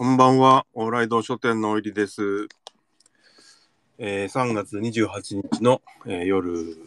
[0.00, 2.48] こんばんは、往来堂書店のお入りです。
[3.98, 6.78] えー3月28日の、えー夜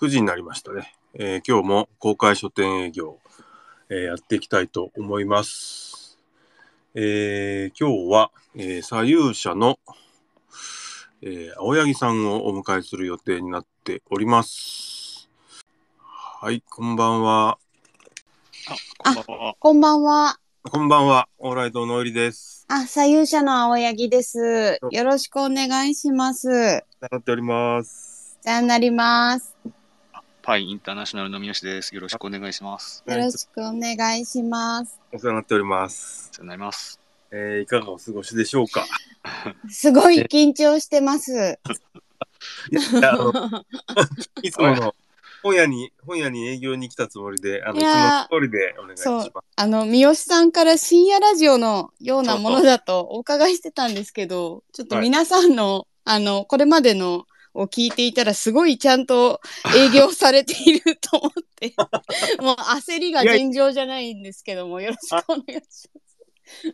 [0.00, 3.18] 9時になりましたね、えー今日も公開書店営業、
[3.88, 6.16] えーやっていきたいと思います。
[6.94, 9.80] えー今日は、えー左右者の、
[11.22, 15.28] えー青柳さんをお迎えする予定になっております。
[15.98, 17.58] はい、こんばんは。
[19.02, 19.56] あ、こんばんは。
[19.58, 20.47] こんばんは。
[20.62, 22.66] こんばんは、往来堂のお入りです。
[22.68, 24.78] あ、左右者の青柳です。
[24.90, 26.48] よろしくお願いします。
[27.00, 28.38] なっております。
[28.42, 29.54] じゃあなります。
[30.42, 31.94] パイインターナショナルの三好です。
[31.94, 33.02] よろしくお願いします。
[33.06, 34.98] よろしくお願いします。
[35.12, 36.30] お世話になっております。
[36.32, 37.00] お世話になります。
[37.30, 38.84] えーいかがお過ごしでしょうか？
[39.70, 41.58] すごい緊張してます。
[42.70, 43.32] いやあの
[44.42, 44.94] いつもの
[45.42, 48.34] 本屋に本屋に営業に来たつもりで、あのいいやー。
[48.34, 49.30] の通りでお願いします。
[49.56, 59.40] あの、三好さんから深夜ラジオのようなものだとお伺いしてたんですけど、ちょっと皆さんの、あの、これまでのを聞いていたらすごいちゃんと
[59.76, 61.74] 営業されていると思って、
[62.40, 66.07] もう焦りが尋常じゃないんですけども、よろしくお願いします。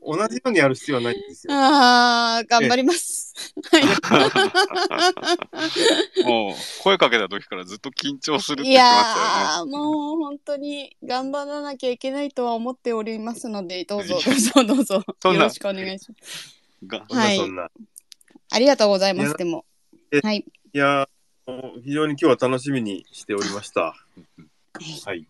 [0.04, 1.54] 同じようにやる必要はないんですよ。
[1.54, 3.32] あー、頑張ります。
[3.70, 3.84] はい。
[6.24, 9.38] もう、声かけた時からずっと緊張するってい言ってましたよね。
[9.42, 16.54] やー、もう本当に頑張らなきゃいけないとは思っておりますので、どうぞどうぞどうぞよろしくお願いします。
[17.10, 17.70] はいそんな。
[18.50, 19.28] ありがとうございます。
[19.28, 19.64] いやでも
[20.12, 23.94] え、はい、いやーもう非常に今日は楽しみにしておりました。
[25.04, 25.26] はい。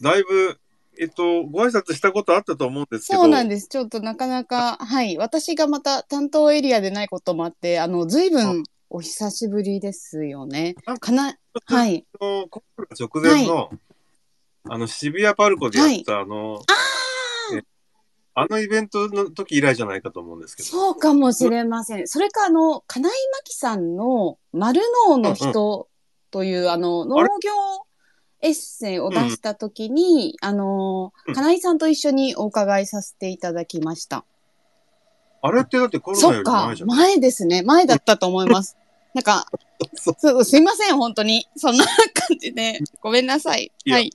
[0.00, 0.58] だいぶ、
[1.00, 3.68] えっと、ご挨拶したことあったと思うんですけど、そうなんです。
[3.68, 10.74] ちょっとなかなか、はい、私がまた担当エリアでないこともあって、あの、ずいぶんお久しぶりですよね。
[11.00, 13.70] かな、はい、あのコロナ直前の、
[14.68, 16.62] あの渋谷パルコでやった、あの、
[17.54, 17.62] え
[18.34, 20.68] あのイベントの時以来じゃないかと思うんですけど。
[20.68, 22.08] そうかもしれません。
[22.08, 25.88] それか、あの、金井真紀さんの丸脳の人
[26.30, 27.52] という、あの、農業
[28.40, 34.24] エッセイを出したときに、あのうん、金井さんと一緒にお伺いさせていただきました。
[35.40, 36.88] あれってだってコロナそっかより前じゃ、ん。
[36.88, 37.62] 前ですね。
[37.62, 38.76] 前だったと思います。
[39.14, 39.46] なんか、
[39.94, 41.48] そうそうすいません、本当に。
[41.56, 42.80] そんな感じで。
[43.00, 43.72] ごめんなさい。
[43.84, 44.10] いやはい。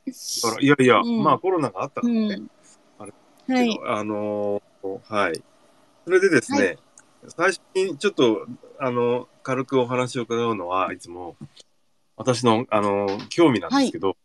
[0.61, 2.35] いやいや、うんまあコロナがあったかうらね。
[2.35, 2.51] ん。
[2.99, 3.13] あれ
[3.47, 3.79] はい。
[3.85, 5.41] あのーはい。
[6.05, 6.77] それでですね、
[7.29, 8.45] 最初にちょっと、
[8.79, 11.35] あの、軽くお話を伺うのは、いつも、
[12.23, 14.15] 私の、あの興味なんですけど、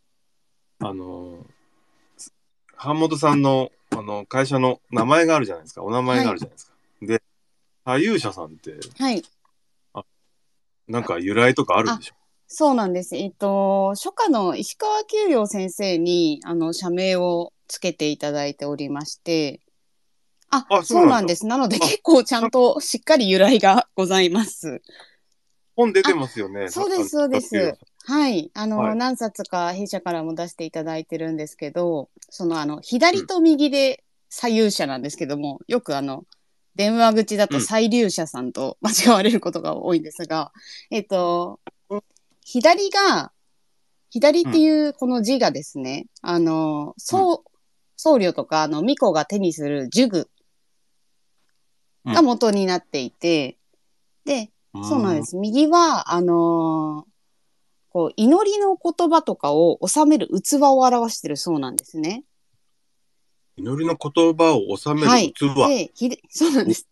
[0.78, 1.44] あの
[2.80, 5.82] 版本さんの、あの、会社の名前があるじゃないですか。
[5.82, 6.72] お名前があるじゃないですか。
[7.02, 7.22] で、
[7.84, 9.24] 左右者さんって、はい。
[10.86, 12.14] なんか由来とかあるんでしょ？
[12.46, 13.16] そうなんです。
[13.16, 19.60] えっと、初夏の石川久良先生に、あの、社名をつけていただいておりまして、
[20.50, 21.46] あ、あそうなんです。
[21.46, 24.80] なのであ結構ちゃんとしっかり由来がございます。
[25.76, 26.68] 本出てますよね。
[26.70, 28.50] そうですそうですはい。
[28.54, 36.24] あの、はい何冊か弊社からも出していただいてるんですけど、そのあの、左と右で左右者なんですけども、よくあの、
[36.74, 40.52] 電話口だと最流者さんと 間違われることが多いんですが、
[40.90, 41.60] えっと
[41.90, 42.00] うん、
[42.42, 43.30] 左が、
[44.08, 47.44] 左っていうこの字がですね、あの、僧、
[47.96, 50.30] 僧侶とか、あの、巫女が手にする呪具
[52.06, 53.58] が元になっていて、
[54.24, 55.24] で、そうなんで。
[55.24, 55.36] す。
[55.36, 57.17] 右は、あのー
[57.98, 62.22] こう、祈りの言葉とかを収める器を表してるそうなんですね。
[63.56, 65.26] 祈りの言葉を収めはい。
[65.26, 65.52] る器。
[65.68, 66.88] で、ひで そうなんです。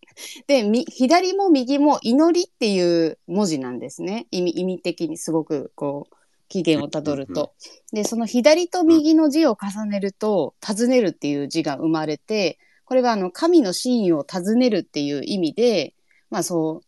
[0.48, 4.26] で、み、左も右も祈りっていう文字なんですね。
[4.32, 6.16] 意味、意味的にすごく、こう、
[6.48, 7.54] 起源をたどると。
[7.92, 15.94] で、その左と右の字を重ねると、尋ねるっていう字が生まれて、これはあの、神の真意を尋ねるっていう意味で、
[16.30, 16.86] まあそう、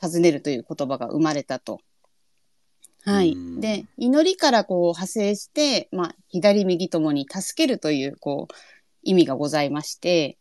[0.00, 1.80] 尋ねるという言葉が生まれたと。
[3.04, 3.60] はいうん。
[3.60, 8.54] で、祈りからこう派生して、まあ、左右ともに助けるという、こう、
[9.02, 10.38] 意味がございまして、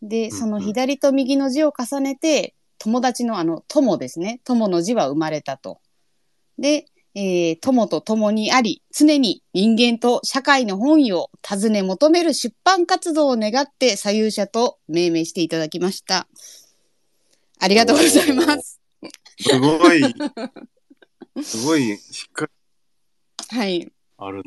[0.00, 4.40] で、その左と右の字を重ねて、友達のあの、友ですね。
[4.44, 5.80] 友の字は生まれたと。
[6.58, 16.28] で、えー友と共にあり、常に人間と社会の本意を尋ね求める出版活動を願って左右者と命名していただきました。
[17.58, 18.80] ありがとうございます。
[19.40, 20.02] すごい、
[21.42, 22.52] すごいしっかり
[23.56, 23.92] はい。
[24.18, 24.42] ある、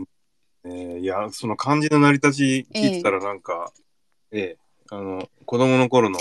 [0.64, 1.00] ね。
[1.00, 3.72] いや、その漢字の成り立ち聞いてたらなんか、
[4.32, 4.58] ええ
[4.90, 6.20] あの、子供の頃の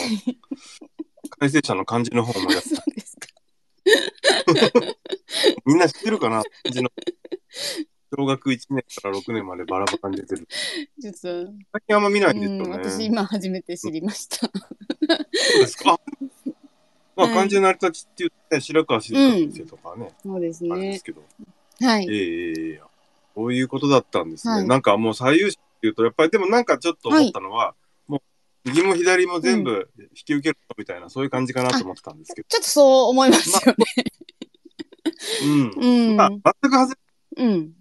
[1.39, 2.77] 改正者の漢字の方を思い出す。
[2.77, 3.27] そうですか。
[5.67, 6.43] みんな知ってるかな？
[6.43, 6.91] 漢字の。
[8.13, 10.47] 小小学1年から6年までバラバラに出てる。
[11.01, 12.91] ちょっと、最近あんま見ないんですうん、よね。
[12.91, 14.37] 私今初めて知りました。
[14.39, 14.49] そ
[15.59, 16.01] うですか？
[17.25, 21.05] あまあ、はい漢字の成り立ちって言って、白川静香先生とかね、そうですねあれです。
[21.05, 21.23] けど。
[21.81, 22.09] はい。
[22.09, 22.83] ええええ
[23.35, 24.55] こういうことだったんですね。
[24.55, 27.75] はいなんかもう最優秀っていうと、やっぱりでもなんかちょっと思ったのは、
[28.07, 28.21] もう
[28.65, 32.49] 右も左も全部引き受けるみたいな、そういう感じかなと思ってたんですけど。
[32.49, 33.87] ちょっとそう思いますよね。
[35.45, 36.11] うん。
[36.11, 36.17] うん。
[36.17, 36.95] まあ、全く外
[37.37, 37.75] れ、うん。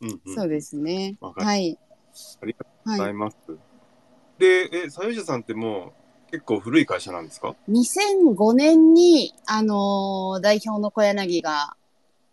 [0.00, 1.16] うんうん、そうですね。
[1.20, 1.78] はい。
[2.42, 3.36] ありがとうござはいます。
[4.38, 11.76] で、え、左右者さんってもう結構古い会社なんですか？2005年に、あのー代表の小柳が、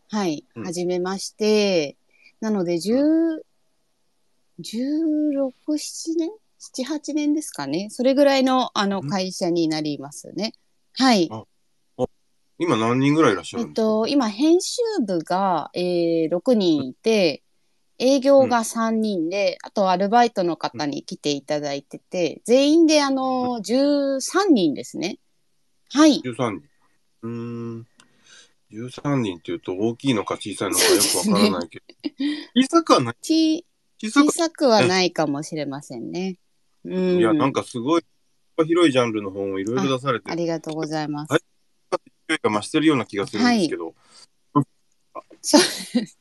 [0.09, 1.97] はい、うん始めまして、
[2.39, 3.41] なので、10、
[4.59, 7.87] 16、7年 ?7、8年ですかね。
[7.89, 10.53] それぐらいの、あの、うん会社になりますね。
[10.93, 11.29] はい。
[11.31, 11.45] あ
[12.59, 17.43] 今何人ぐらいいらっしゃるんですか、えっと、今、編集部が、えー、6人いて、
[17.99, 25.19] 営業が3人で、あとアルバイトの方に来ていただいてて、全員であの、13人ですね。
[25.91, 26.21] はい。
[26.23, 26.63] 13人。
[27.23, 27.29] うー
[27.79, 27.87] ん。
[28.71, 31.85] 13人っていうと大きいのか小さいのかよくわからないけど。
[32.55, 33.15] 小さくはない。
[33.21, 33.65] ち
[34.01, 36.37] 小さく小さくはないかもしれませんね。
[36.85, 37.19] うん。
[37.19, 38.05] いや、なんかすごい、
[38.65, 40.31] 広いジャンルの本をいろいろ出されてる。
[40.31, 41.31] ありがとうございます。
[41.31, 41.41] はい
[42.27, 43.93] 勢いが増してるような気がするんですけど。
[45.41, 45.67] そうで
[46.07, 46.17] す。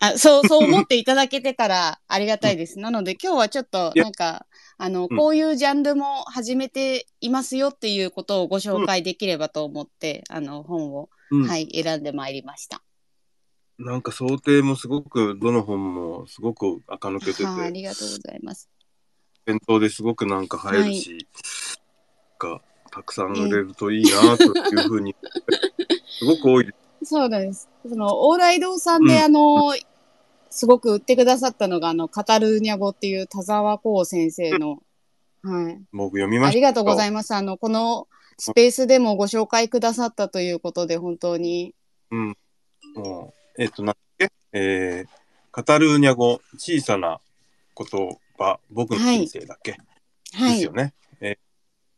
[0.00, 2.78] あそう、そう思っ ていただけてたらありがたいです。
[2.78, 4.46] なので今日はちょっとなんか、
[4.78, 12.82] あの、うんこういうジャンルも始めていますよっていうことをご紹介できればと思って、あの、本を、うんはい、選んでまいりました。
[13.78, 18.68] なんか想定もすごく、どの本もすごく垢抜けてて、はい、ありがとうございます。
[19.44, 21.26] 店頭ですごくなんか映えるし、
[22.40, 25.16] なんかたくさん売れるといいなというふうに、
[26.18, 26.87] すごく多いです。
[27.02, 27.68] そうなんです。
[27.88, 29.74] その、往来堂さんで、うんあの、
[30.50, 34.82] すごく売ってくださったのが、あの、カタルーニャ語っていう田沢光先生の、
[35.42, 35.80] はい。
[35.92, 36.52] 僕読みました。
[36.52, 37.34] ありがとうございいます。
[37.34, 38.08] あの、この
[38.38, 41.74] スペースでもご紹介くださったということで、本当に。
[42.10, 42.36] うん。
[42.94, 44.32] もう、えっ、と、なんだっけ？
[44.52, 45.08] えー、
[45.52, 47.20] カタルーニャ語、小さな
[47.76, 49.76] 言葉、僕の人生だっけ、
[50.32, 50.72] はいですよ。
[50.72, 50.94] ね。
[51.20, 51.38] えー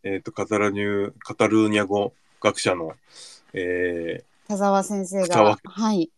[0.03, 2.95] えーと、カタラニュー、カタルーニャ語学者の、
[3.53, 6.11] え田沢先生が、はい。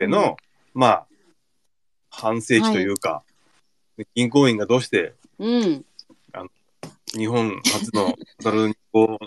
[0.00, 0.36] の、
[0.72, 1.06] まあ、
[2.08, 3.24] 半世紀というか、
[4.14, 5.84] 銀行員がどうしてうん。
[7.12, 8.74] 日本初のカタルーニ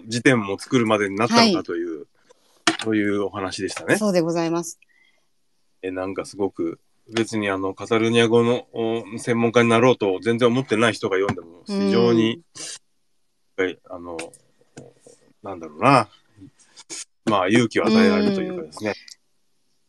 [0.07, 2.07] 辞典も作るまでになったのかという、
[2.81, 3.97] そういうお話でしたね。
[3.97, 4.79] そうでございます。
[5.81, 6.79] えなんかすごく
[7.13, 12.41] 別にあのカタルーニャ語のお専門家になろうと全然思ってない人が読んでも非常に、
[13.57, 14.17] はいあの
[15.43, 16.07] なんだろうな
[17.27, 18.93] まあ勇気を与えられるというかですね。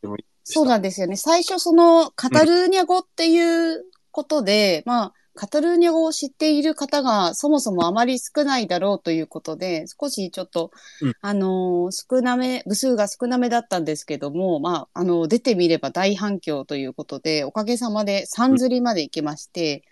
[0.02, 0.16] でも
[0.50, 1.16] そうなんですよね。
[1.16, 10.70] 最初、その、カタルーニャ語っていうことで、まあ、カタルーニャ語を知っている方がそもそもあまり少ないだろうということで、少しちょっと、
[11.02, 11.12] うん。
[11.20, 19.84] あのー少なめ、部数が少なめだったんですけども、まあ、あの、出てみれば大反響ということで、おかげさまで3釣りまで行きまして、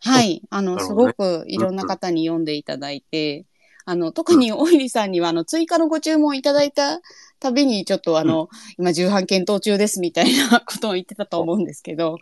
[0.00, 3.44] はい、あの、すごくいろんな方に読んでいただいて、
[3.88, 7.00] あの、特にオイリさんには、あの、追加のご注文いただいた
[7.38, 8.48] たびに、ちょっとあの、
[8.78, 12.18] 今、重版検討中ですみたいな ことを言ってたと思うんですけど、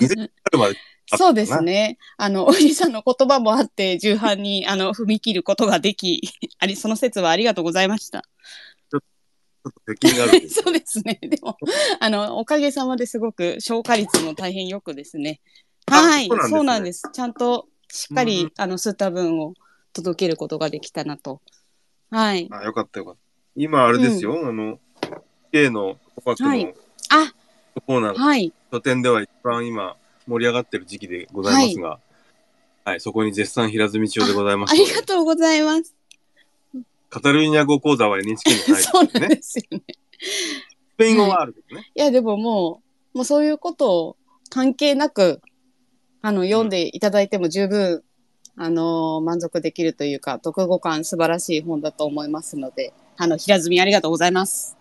[0.00, 0.72] 2000年まであっ
[1.08, 1.98] たそうですね。
[2.16, 6.20] あの、おじさんの言葉もあって、重版に、あの、踏み切ることができ、
[6.58, 8.24] あり、その説はありがとうございました。
[8.90, 9.00] ちょっ
[9.62, 11.20] と責任がある そうですね。
[11.22, 11.56] でも、
[12.00, 15.40] あの、おかげさまですごく消化率も大変よくですね。
[15.86, 17.12] あはい、そうなんですね。
[17.14, 19.54] ちゃんと、しっかり、うんあの、吸った分を
[20.02, 21.40] 届けることができたなと。
[22.10, 22.48] はい。
[22.50, 23.20] あよかったよかった。
[23.56, 24.78] 今あれですよ、あの
[25.52, 26.72] K のお化けはいの
[27.10, 28.52] あ、コーナーがはい。
[28.72, 31.98] 書店では一番今盛り上がってる時期でございますが、
[32.84, 35.94] はい、そこに絶賛平積町でございますあのでりがとうございます。
[37.10, 39.82] カタルーニャ語講座は NHK にないそうなんですよね。
[39.88, 41.90] スペイン語はあるけどね。
[41.94, 42.82] いや、でもも
[43.14, 44.16] う、もうそういうことを
[44.50, 45.40] 関係なく、
[46.20, 48.02] あの、読んでいただいても十分、
[48.60, 54.76] あの、満足できるというか、読後感素晴らしい本だと思いますので、あの、平積みありがとうございます。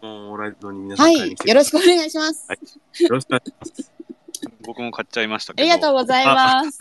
[0.00, 1.42] もうライトに皆さはいん買いに来。
[1.42, 2.46] てよろしくお願いします。
[2.48, 2.58] はい
[3.02, 3.92] よろしくお願いします。
[4.64, 5.70] 僕も買っちゃいましたけど。
[5.70, 6.78] ありがとうございます。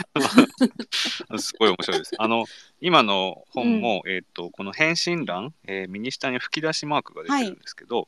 [1.43, 2.11] すごい面白いです。
[2.17, 2.45] あの、
[2.79, 8.07] 今の本も、えっ、と、この返信欄、えー右下に吹き出しマークが出てるんですけど、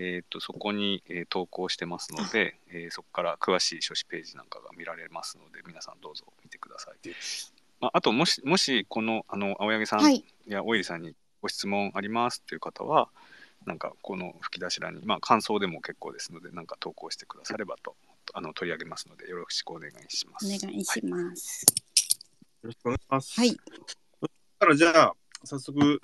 [0.00, 7.10] えっ、と、そこに、えー投稿してますので、えーそこから詳しい書誌ページなんかが見られますので、皆さんどうぞ見てください。
[7.80, 10.24] まあ、あと、もし、もし、この、あの、青柳さんはい。
[10.46, 13.08] やオイリさんにご質問ありますっていう方は、
[13.66, 17.96] なんかこの吹き出し欄に、まあ、感想でも結構ですので、なんか投稿してくださればと
[18.34, 20.46] あの取り上げますので、よろしくお願いします。
[20.46, 21.66] お願いします。
[22.62, 23.40] よろしくお願いします。
[23.40, 23.48] はい。
[23.48, 23.54] そ
[24.26, 25.14] したらじゃあ、
[25.44, 26.00] 早速、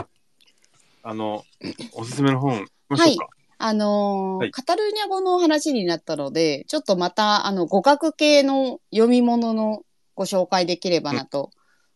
[1.02, 1.44] あの、
[1.92, 3.28] おすすめの本、ましょうか。
[3.58, 9.82] あのーはいカタルーニャ語の話になったので、ちょっとまた、あの、語学系の読み物の
[10.14, 11.50] ご紹介できればなと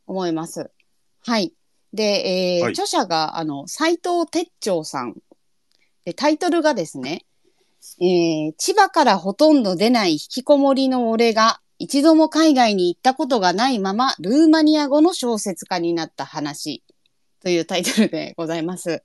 [0.07, 0.71] 思います。
[1.27, 1.53] はい。
[1.93, 5.17] で、えーはい著者が、あの、斎藤哲長さん。
[6.05, 7.25] で、タイトルがですね、
[8.00, 16.83] えー千葉からほとんど出ない引きこもりの俺が、一度も海外に行ったことがないまま、ルーマニア語の小説家になった話
[17.41, 19.05] というタイトルでございます。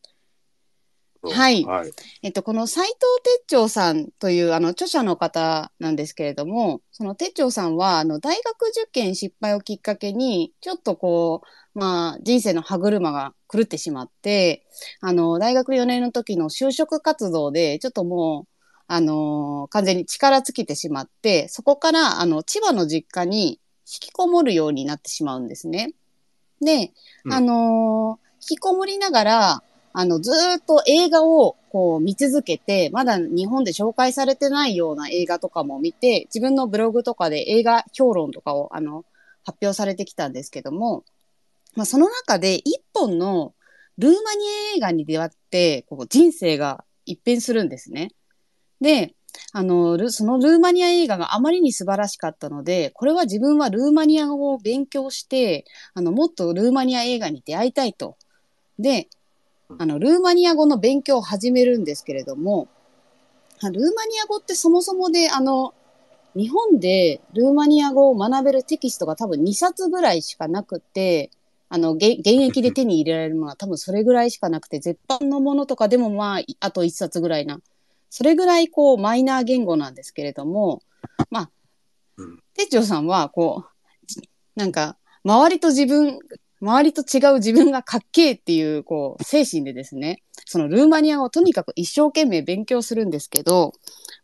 [1.31, 1.91] はいはい。
[2.21, 11.41] えっと、この斎藤哲長さんというあの著者の方なんですけれども、その哲長さんはあの大学受験失敗をきっかけに、ちょっとこ
[11.75, 14.65] う、まあ人生の歯車が狂ってしまって、
[15.01, 18.47] あの大学4年の時の就職活動で、ちょっともう、
[18.87, 25.93] あの完全に力尽きてしまって、そこからあの千葉の実家に引きこもるようになってしまうんですね。
[26.61, 26.91] で、
[27.25, 29.63] うんあの引きこもりながら、
[29.93, 39.05] あの、ずっと映画をこう見続けて、まだ日本で紹介されてないような映画とかも見て、自分のブログとかで映画評論とかをあの
[39.45, 41.03] 発表されてきたんですけども、
[41.75, 43.53] まあ、その中で一本の
[43.97, 48.09] ルーマニア映画に出会って、こう人生が一変するんですね。
[48.81, 49.13] で、
[49.51, 58.17] あの、そのルーマニア映画があまりに素晴らしかったので、これは自分はルーマニア語を勉強して、あの、もっとルーマニア映画に出会いたいと。
[58.79, 59.07] で、
[59.79, 62.67] あの、ルーマニア語の勉強を始めるんですけれども、
[63.61, 65.73] あルーマニア語ってそもそもで、あの、
[66.35, 71.29] 日本でルーマニア語を学べるテキストが多分2冊ぐらいしかなくて、
[71.69, 77.59] あの、げ現役で手に入れられるものは多分それぐらいしかなくて、絶版のものとかでもまあ、いあと1冊ぐらいな。
[78.09, 80.81] それぐらいこう、マイナー言語なんですけれども、
[81.29, 81.49] まあ
[82.17, 86.19] うん、店長さんはこう、じなんか、周りと自分、
[86.63, 93.73] 周りと違う自分がかっけーっていう、こう、精神でですね、そのルーマニア語をとにかく一生懸命勉強するんですけど、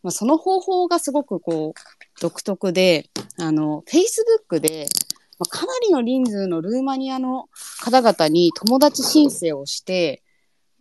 [0.03, 4.87] まあ、その方法がすごくこう、独特で、あの、Facebook で、
[5.37, 7.49] まあ、かなりの人数のルーマニアの
[7.81, 10.23] 方々に友達申請をして、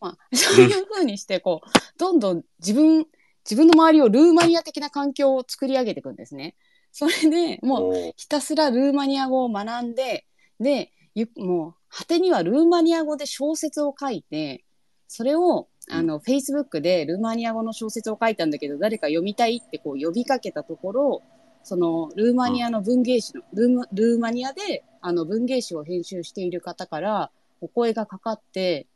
[0.01, 3.07] まあ、 そういう風にして、こう、どんどん自分、
[3.45, 6.55] 自分の周りをルーマニア的な環境を作り上げていくんですね。
[6.93, 10.27] それでもうひたすらルーマニア語を学んで、
[10.61, 14.65] で、ゆもう、果てにはルーマニア語で小説を書いて、
[15.09, 21.23] それを、あの、Facebook でルーマニア語の小説を書いたんだけど、誰か読みたいってこう呼びかけたところ、
[21.65, 28.87] その、ルーマニアの文芸誌の、ルーマルーマニアで、あの、文芸誌を編集している方から、お声がかかって、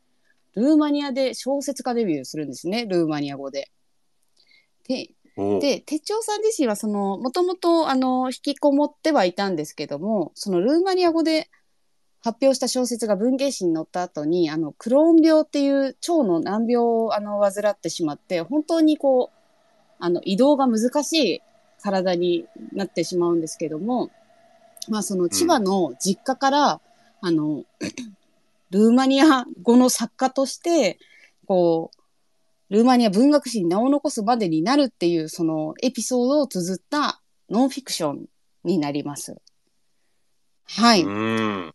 [0.55, 3.71] ルーマニアで小説家デビューするんですね、ルーマニア語で。
[4.87, 5.09] で、
[5.59, 11.49] で、鉄長さん自身はその、もともとあの、引きこもってはいたんですけども、そのルーマニア語で
[12.23, 19.37] 発表した小説が文芸誌に載った後に、あの、クローン病っていう腸の難病をあの、患ってしまって、本当にこう、
[19.99, 21.41] あの、移動が難しい
[21.81, 24.09] 体になってしまうんですけども、
[24.87, 26.81] まあその千葉の実家から、
[27.19, 27.65] あの、
[28.71, 30.97] ルーマニア語の作家として、
[31.45, 38.25] こう、ルーマニア文学史に名を残すまでになるっていうそのエピソードを綴ったノンフィクション
[38.63, 39.35] になります。
[40.65, 41.05] はい。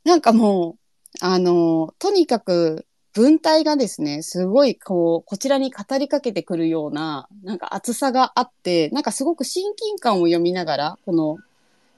[0.04, 0.78] なんかもう、
[1.20, 11.38] あの、とにかく文体がですね、すごいこう、こちらに語りかけてくるような、なんか厚さがあって、なんかすごく親近感を読みながら、この、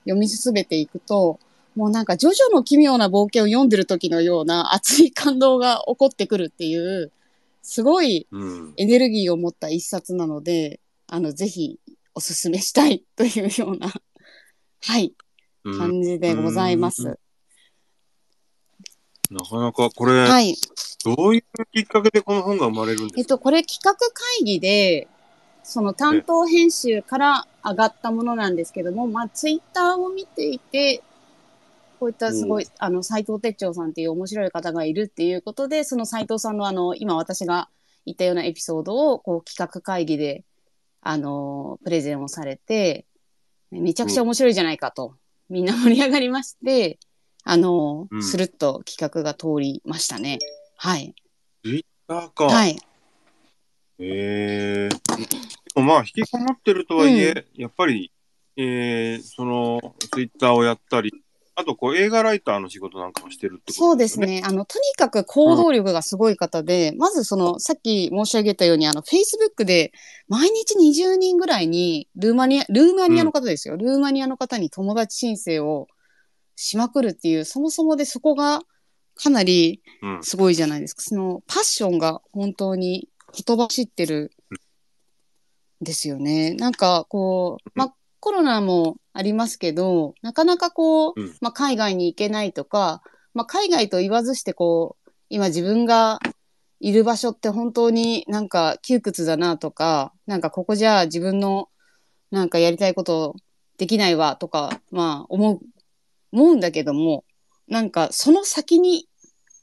[0.04, 1.38] 読み進めていくと、
[1.76, 7.12] もうなんか、ジョジョの奇妙な冒険を読んでる時のような熱い感動が起こってくるっていう、
[7.62, 8.74] すごいうん。
[8.76, 11.78] エネルギーを持った一冊なので、あの、ぜひ
[12.14, 13.92] おすすめしたいというような、
[14.82, 15.12] はい、うん
[15.64, 17.18] 感じでございまうんす。
[19.30, 20.56] なかなかこれ、はい。
[21.04, 23.20] どういうきっかけでこの本が生まれるんですか？
[23.20, 25.08] えっと、これ企画会議で、
[25.62, 31.02] その担当編集から上がったものなんですけども、まあ、ツイッターを見ていて、
[32.00, 37.68] こういったすごい、あの、斎藤哲長さんっていう面白い方がいるっていうことで、その斎藤さんのあの、今私が
[38.06, 40.44] 言ったようなエピソードを、こう、企画会議で、
[41.02, 43.04] あの、プレゼンをされて、
[43.70, 45.14] めちゃくちゃ面白いじゃないかと、
[45.50, 46.98] みんな盛り上がりまして、
[47.44, 50.38] あの、うんスルッと企画が通りましたね。
[50.76, 51.14] はい。
[52.06, 52.44] だか。
[52.46, 52.78] はい。
[53.98, 58.12] ええでもまあ、引きこもってるとはいえ、やっぱり、
[58.56, 61.12] えー、その、ツイッターをやったり、
[61.60, 64.18] あと、こう、映画ライターの仕事なんかもしてるってことそうです。
[64.18, 64.42] ね。
[64.44, 69.92] あの、とにかく行動力がすごい方で、まずその、さっき申し上げたように、あの、Facebook で
[70.28, 73.76] 毎日20人ぐらいに、ルーマニア、ルーマニアの方ですよ。
[73.76, 75.86] ルーマニアの方に友達申請を
[76.56, 78.62] しまくるっていう、そもそもでそこが
[79.14, 80.22] かなりうん。
[80.22, 81.02] すごいじゃないですか。
[81.02, 84.30] その、パッションが本当にほとばしってる
[85.82, 86.54] んですよね。
[86.54, 91.36] なんか、こう、まあ、コロナもありますけど、なかなかこう、うん。
[91.40, 93.02] まあ、海外に行けないとか、
[93.34, 96.18] まあ、海外と言わずしてこう、今自分が
[96.80, 101.68] いる場所って本当になんか窮屈だなとか、なんかここじゃ自分の
[102.30, 103.36] なんかやりたいこと
[103.76, 105.60] できないわとか、まあ思う、
[106.32, 107.24] 思うんだけども、
[107.68, 109.08] なんかその先に、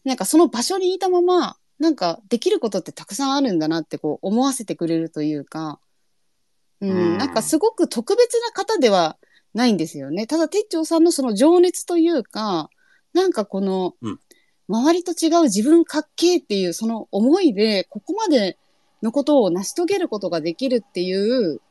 [0.06, 5.80] なんかその場所にいたまま、なんかできることってたくさんあるんだなってこう思わせてくれるというか、
[6.82, 9.18] うん、うんなんかすごく特別な方では
[9.54, 10.28] ないんですよね。
[10.28, 12.70] ただ、てっちょうさんのその情熱というか、
[13.14, 14.20] なんかこの、うん
[14.70, 18.58] 周りと違う自分かっけーっていうその思いで、ここまで
[19.02, 21.62] のことを成し遂げることができるっていう、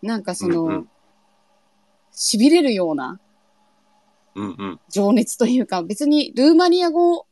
[0.00, 0.88] なんかその、うんうん
[2.16, 3.18] 痺れるような。
[4.88, 7.26] 情熱というか、別にルーマニア語、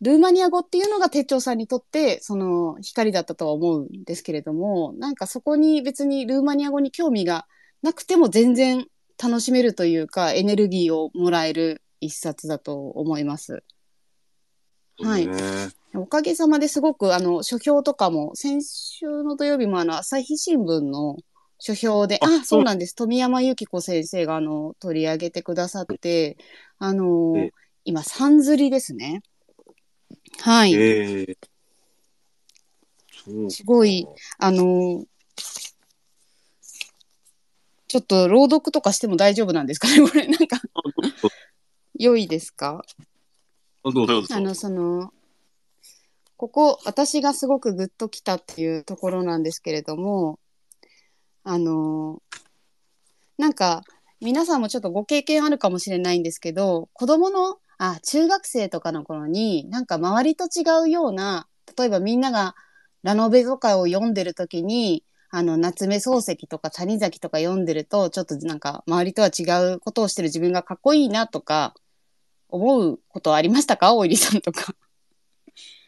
[0.00, 7.46] ルーマニア語っていうのが手帳さんにとって、その光だったとは思うんですけれども、なんかそこに別にルーマニア語に興味が
[7.82, 8.86] なくても全然
[9.22, 13.62] 楽しめるというか、エネルギーをもらえる一冊だと思います。
[15.02, 15.28] はい
[15.94, 21.16] おかげさまですごく、あの、書評とかも、先週の土曜日もあの、朝日新聞の
[21.58, 22.94] 書評で、ああそうなんです。
[22.94, 26.36] 富山由紀子先生が、あの、取り上げてくださって、
[26.78, 27.52] あのええ
[27.86, 29.22] 今、三釣りですね。
[30.40, 30.74] はい。
[30.74, 31.36] ええ
[33.24, 34.06] そうすごい、
[34.38, 35.04] あの
[37.88, 40.60] ちょっと朗読とかしても大丈夫なんですかねこれ、なんか、
[41.98, 42.84] 良いですか？
[43.82, 44.34] あどうぞどうぞ。
[44.34, 45.12] あの、その、
[46.36, 50.38] ここ、私がすごくグッときたっていうところなんですけれども、
[51.44, 52.20] あの、
[53.38, 53.84] なんか、
[54.20, 61.46] 皆さんもちょっとご経験あるかもしれないんですけど、子供の、あ、中学生とかの頃に、なんか周りと違うような、
[61.78, 62.54] 例えばみんなが
[63.02, 69.42] ラノベとかを読んでる時に、あの、夏目漱石とか谷崎とか読んでると、ちょっとなんか周りとは違
[69.74, 71.74] うことをしてる自分がかっこいいなとか、
[72.48, 73.92] 思うことありましたか？
[73.92, 74.74] おいりさんとか。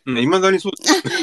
[0.06, 0.72] いまだにそう。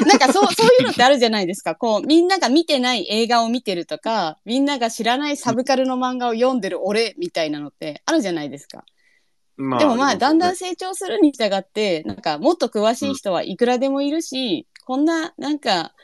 [0.06, 1.74] なんかそう、そういうのってあるじゃないですか。
[1.74, 8.84] こう、みんなが見てない映画を見てるとか、みんなが知らないサブカルの漫画を読んでる俺みたいなのってあるじゃないですか。
[9.56, 15.94] までもまあ、だんだんね成長するに従って、なんかもっと詳しい人はいくらでもいるし、こんな、なんか、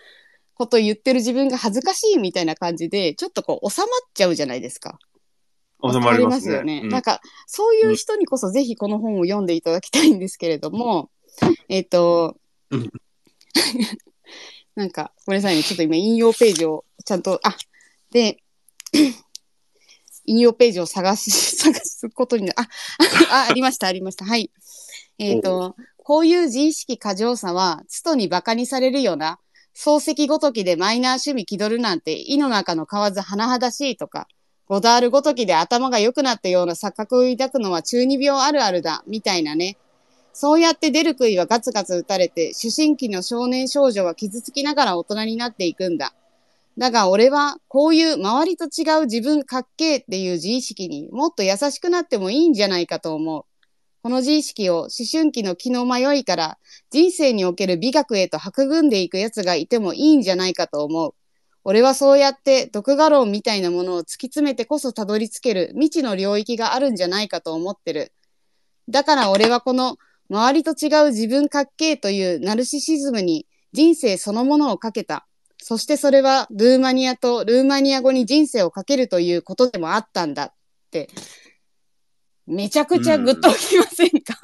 [0.55, 4.99] こと言ってる自分が恥ずかしいみたいな感じで、ちょっとこう収まっちゃうじゃないですか。
[5.85, 6.83] 収まりますよね。
[6.85, 11.11] うんなんか、そういう人にこそぜひこの本を読んでいただきたいんですけれども、
[11.69, 12.37] えっ、と
[12.71, 12.91] うん、
[14.77, 15.62] なんか、ごめんなさいね。
[15.62, 17.57] ちょっと今引用ページをちゃんと、あ、
[18.11, 18.43] で、
[20.27, 22.69] 引用ページを探し、 探すことにな、あ、
[23.31, 24.25] あ、ありました、ありました。
[24.25, 24.51] はい。
[25.19, 29.39] えっ、と、こういう自意識過剰さは、つとに馬鹿にされるような、
[29.75, 34.29] 漱石ごときでマイナー趣味気取るなんて、井の中の蛙甚だしいとか、
[34.67, 39.77] ゴダールごときで頭が良くなったような錯覚を抱くのは中二病あるあるだ、みたいなね。
[40.33, 46.15] そうやって出る杭はガツガツ打たれて、思春期の少年少女は傷つきながら大人になっていくんだ。
[46.79, 53.45] だが俺は、こういう周りと違う自分かっけーっていう自意識にもっと優しくなってもいいんじゃないかと思う。
[54.03, 56.59] この自意識を思春期の気の迷いから
[56.91, 61.15] 人生における美学へと育んでいく奴がいてもいいんじゃないかと思う。
[61.63, 68.13] 俺はそうやって毒画論みたいなものを突き詰めてこそたどり着ける未知の領域があるんじゃないかと思ってる。
[68.89, 75.27] だから俺はこの周りと違う自分かっけーというナルシシズムに人生そのものをかけた。
[75.62, 80.53] そしてそれはルーマニアとルーマニア語に人生をかけるということでもあったんだっ
[80.90, 81.09] て。
[82.44, 84.37] めちゃくちゃグッときませんか、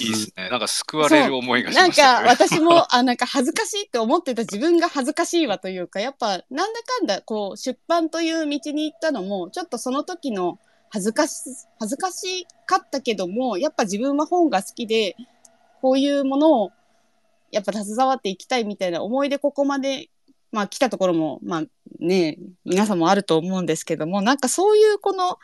[0.00, 0.48] いいですね。
[0.48, 11.34] なんか救われる思いがしなんました、か私も、あ、なんか恥ずかしいって思ってた自分が恥ずかしいわというか、やっぱなんだかんだこう出版という道に行ったのも、ちょっとその時の恥ずかし、
[11.78, 15.16] 恥ずかしかったけども、やっぱ自分は本が好きで、
[15.82, 16.70] こういうものを
[17.50, 20.08] やっぱ携わっていきたいみたいな思いでここまで、
[20.52, 21.62] まあ来たところも、まあ
[22.00, 25.38] ね、皆さんもあると思うんですけども、なんかそういうこの、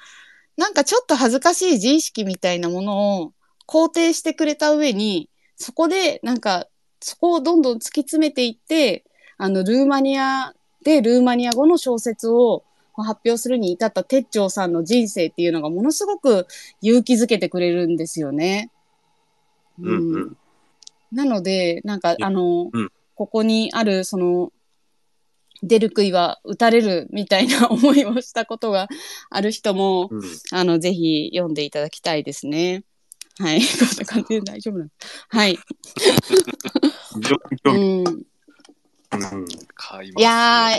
[0.57, 3.33] なんかちょっと恥ずかしい自意識みたいなものを
[3.67, 6.67] 肯定してくれた上に、そこでなんか
[7.01, 9.05] そこをどんどん突き詰めていって、
[9.39, 16.47] あのルーマニアでルーマニア語の小説を発表するに至った鉄長さんの人生っていうのがものすごく
[16.83, 18.71] 勇気づけてくれるんですよね。
[19.81, 20.37] うんうん
[21.13, 24.53] なので、なんか、あの、うんここにある、その、
[25.63, 28.89] 出る杭は打たれるみたいな思いをしたことが
[29.31, 32.85] ある人も、うんあの、ぜひ読んでいただきたいですね。
[33.39, 33.61] はい。
[33.79, 34.91] こんな感じで大丈夫なの
[35.29, 35.59] は い。
[37.65, 38.23] うん。
[39.13, 40.29] うん買いますよ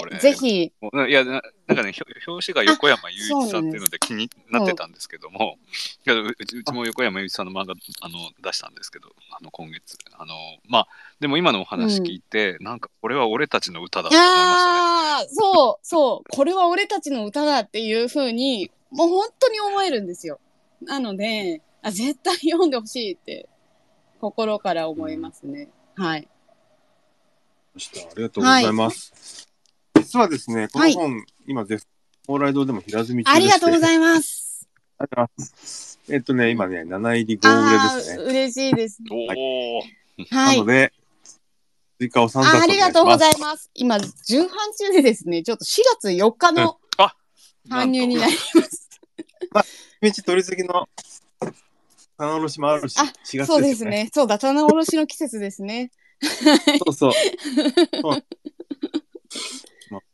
[0.09, 0.71] いやぜひ、い
[1.11, 1.93] やななんかね、
[2.27, 5.57] 表紙が横山雄一さんっていうので気になってたんですけども、
[6.05, 9.97] いやうちうちも横山雄一さんの漫画あの出したんですけど、あの今月。
[10.17, 10.35] あの
[10.67, 10.87] まあ、
[11.19, 15.29] でも今のお話聞いて、なんかこれは俺たちの歌だいと思いましたね。
[15.31, 20.39] そう、そう、これは俺たちの歌だっていうふうに、もう本当に思えるんですよ。
[20.81, 23.47] なので、あ絶対読んでほしいって、
[24.19, 25.69] 心から思いますね。
[25.95, 26.27] はい。
[27.73, 29.47] ましたありがとうございます。
[29.95, 31.87] 実はですね、この本、今絶、
[32.27, 34.67] 蓬莱堂でも平積み中であしてりがとうございます。
[34.97, 35.99] ありがとうございます。
[36.09, 38.23] えっとね、今ね、7入り5売れあですね。
[38.23, 38.99] ー嬉しいです。
[39.09, 40.65] おお、はいなの。
[40.65, 40.93] で、
[41.99, 43.71] 追加を3冊あありがとうございいます。
[43.73, 46.79] 今、重版中でですね、ちょっと4月4日の
[47.69, 48.99] 搬入になります。
[49.51, 49.97] ます。
[50.01, 50.87] 道取り次ぎの
[52.17, 53.45] 棚卸しもあるし、あ4月ですよね。
[53.47, 54.09] そうですね。
[54.13, 55.91] そうだ、棚卸しの季節ですね。
[56.23, 57.11] そうそう。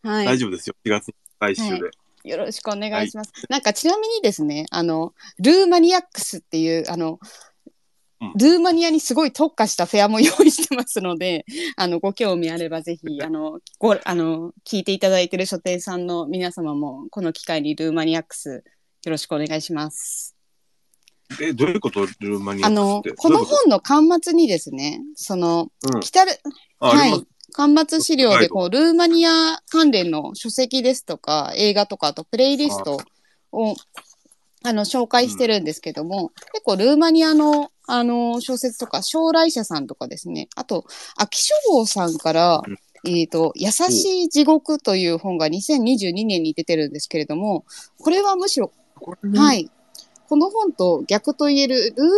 [0.04, 0.26] はい。
[0.26, 0.76] 大丈夫ですよ。
[0.86, 1.92] 4月来週で。
[2.24, 3.32] よろしくお願いします。
[3.50, 7.20] なんかちなみにですね、あの、ルーマニアックスっていう、あの、うん
[8.36, 11.46] ルーマニアにすごい特化したフェアも用意してますので、
[11.78, 18.66] あの、ご興味あればぜひ、あの、ご、あの、聞いていただいている書店さんの皆様も、この機会にルーマニアックス、
[19.06, 20.36] よろしくお願いします。
[21.42, 22.06] え、どういうこと？
[22.20, 25.70] ルーマニアあのこの本の巻末にですね、その。
[26.02, 26.32] 来たる、
[26.80, 27.26] はいります。。
[27.52, 33.02] 巻末資料はいで、こう、ルーマニア関連の書籍ですとか、映画とか、あとプレイリスト
[33.52, 33.76] を、
[34.64, 42.78] あの、紹介してるんですけども、結構ルーマニアの、あの、小説とか、将来者さんとかですね、あと、秋書房さんからうん、
[43.10, 47.66] えっ、と、優しい地獄という本が2022年に出てるんですけれども、
[48.00, 48.72] これはむしろ
[49.34, 49.72] はい。
[50.30, 52.14] この本と逆と言える、ルーマニ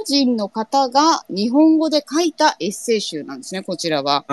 [0.00, 4.24] ア人の方が日本語で書いたエッセイ集なんですね、こちらは。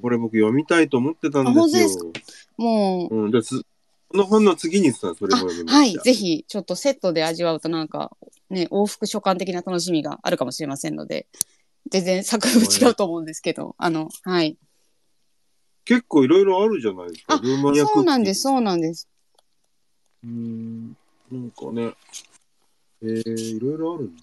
[0.00, 2.12] これ僕読みたいと思ってたんあ本当でですすよ。
[2.56, 3.30] もう、うん。
[3.30, 3.62] で、つ
[4.08, 5.92] この本の次にさ、それも読みまはい。
[5.92, 8.16] ぜひ、ちょっとセットで味わうとなんか、
[8.48, 11.26] ね、往復書簡的な楽しみがあるかもしれませんので、
[11.90, 14.56] 全然作風違うと思うんですけど、あの、はい。
[15.84, 17.34] 結構いろいろあるじゃないですか。
[17.34, 19.06] あルーマニアそうなんです、そうなんです。
[20.24, 20.96] うーん。
[21.32, 21.94] なんかね、
[23.02, 24.22] えー、いろいろあるんだ。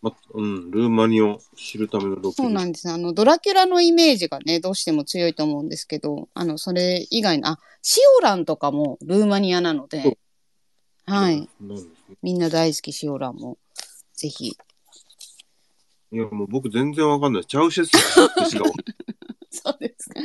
[0.00, 2.88] ま、うん、ルーマニアを知るためのロケそうなんです。
[2.88, 10.16] あの、ドラキュラのイメージがね、どうしても強いと思うんですけど、あの、それ以外の、あ、シオランとかもルーマニアなので、
[11.04, 11.40] はい。。
[11.40, 11.48] ね。
[12.22, 13.58] みんな大好きシオランも、
[14.14, 14.56] ぜひ。
[16.12, 17.44] いや、もう僕全然わかんない。
[17.44, 19.16] チャウシェスってしかわかんない。
[19.62, 20.20] そうですか。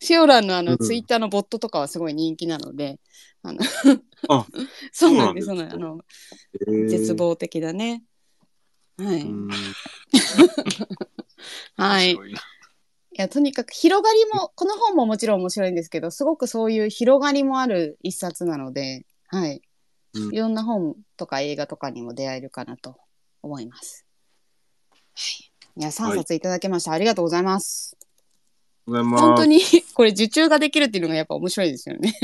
[0.00, 2.98] シオランのあの、うんツイッターのボットとかはすごい人気なので、
[3.42, 3.60] あの、
[4.28, 4.46] あ
[4.92, 5.76] そうなんです、そそううなんです。
[5.76, 6.00] あの、
[6.66, 7.14] えー絶。
[7.14, 8.02] 望的だね。
[8.98, 9.22] はい。
[9.22, 9.48] うーん
[11.76, 12.10] はい。
[12.12, 12.40] い面白いな
[13.14, 19.62] や、とにかく広がりも、この本ももちろん面白いんですけど、すごくそういう広がりもある一冊なので、はい。
[20.14, 22.98] うんいろんな本とか映画とかにも出会えるかなと
[23.42, 24.04] 思います。
[24.90, 25.80] はい。
[25.80, 26.92] いや、3冊いただけました。
[26.92, 27.96] ありがとうございます。
[28.86, 29.22] ございます。
[29.24, 29.60] 本当に、
[29.94, 32.18] これ受注ができるっていうのがやっぱ面白いですよね。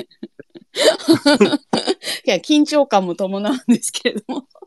[2.27, 4.49] いや、緊張感も伴うんですけれども。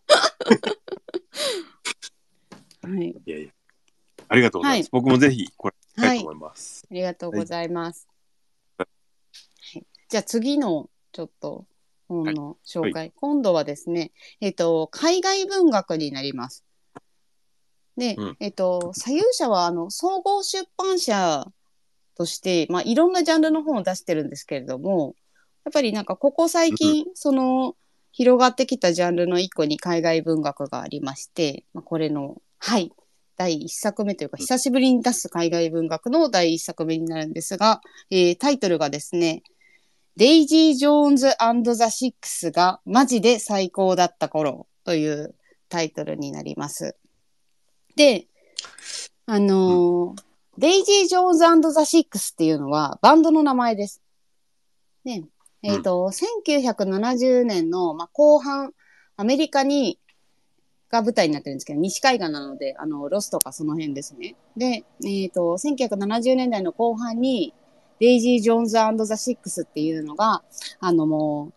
[2.84, 3.10] はい。
[3.25, 3.51] いやいや。
[4.27, 4.89] ありがとうございます。
[4.91, 5.75] 僕もぜひ、これ、
[6.15, 6.86] いと思います。
[6.89, 8.08] ありがとうございます。
[8.77, 8.86] は
[9.75, 11.65] い、じゃあ次のちょっと
[12.08, 13.12] 本の紹介。
[13.15, 16.63] 今度はですね、えっ、と、海外文学になります。
[17.97, 21.51] で、うんえっ、と、左右者はあの総合出版社
[22.15, 25.15] として、まあ、いろんなジャンルの本を出してるんですけれども、
[25.65, 27.76] やっぱりなんかここ最近、その、
[28.12, 32.91] 広がってきたジャンルの一個に海外文学がありまして、まあ、これの、はい、
[33.38, 39.43] 第一作目というか、久しぶりに出す海外文学の第一作目になるんですが、えータイトルがですね、
[40.17, 45.34] デイジー・ジョーンズザ・シックスがマジで最高だった頃という
[45.69, 46.95] タイトルになります。
[47.95, 48.28] で、
[49.26, 54.02] あのーデイジー・ジョーンズザ・シックスっていうのはバンドの名前です。
[55.06, 55.24] ね、
[55.64, 58.74] えっ、と、1970年の、まあ、後半、
[59.16, 60.00] アメリカに、
[60.90, 64.36] が舞台になってるんですけど、西海岸なので、あの、ロスとかその辺ですね。
[64.58, 67.54] で、えっ、と、1970年代の後半に、
[68.00, 70.44] デイジー・ジョーンズザ・シックスっていうのが、
[70.80, 71.54] あのもう、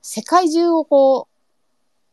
[0.00, 1.37] 世界中をこう、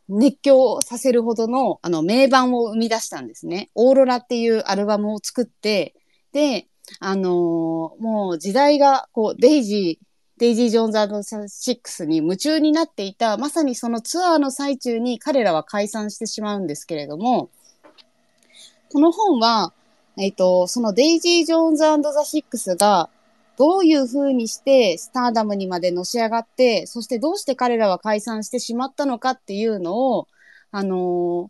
[0.07, 3.69] 熱狂させるほどの、あの、名盤を生み出したんですね。
[3.75, 5.95] オーロラっていうアルバムを作って、
[6.31, 6.67] で、
[6.99, 10.05] あのー、もう時代が、こう、デイジー、
[10.37, 11.35] デイジー・ジョーンズアンドザ・シ
[11.71, 17.49] ックスに夢中になっていた、まさにそのツアーの最中に彼らは解散してしまうんですけれども、
[18.91, 19.73] この本は、
[20.17, 23.09] えっ、ー、と、そのデイジー・ジョーンズアンドザ・シックスが、
[23.57, 30.27] どういう風にしてスターダムにまでのし上がって、そしてどうして彼らは解散してしまったのかっていうのを、
[30.71, 31.49] あの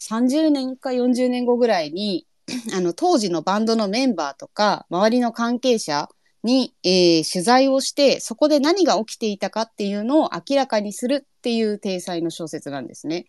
[0.00, 2.26] 30年か40年後ぐらいに、
[2.74, 6.08] あの、当時のバンドのメンバーとか、周りの関係者
[6.42, 13.26] に、えー、取材をして、そこで何が起きていたかっていうのを明らかにするっていう体裁の小説なんですね。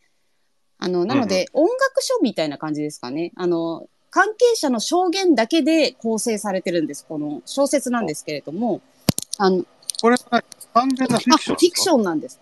[0.78, 3.32] あの、なので、うん、音楽書みたいな感じですかね。
[3.36, 3.88] あの、
[4.18, 7.06] 関係者の証言だけで構成されてるんです。
[7.08, 8.82] この小説なんですけれども。
[9.38, 9.64] あの、
[10.02, 12.40] これは完全なフィクションフィクションなんです。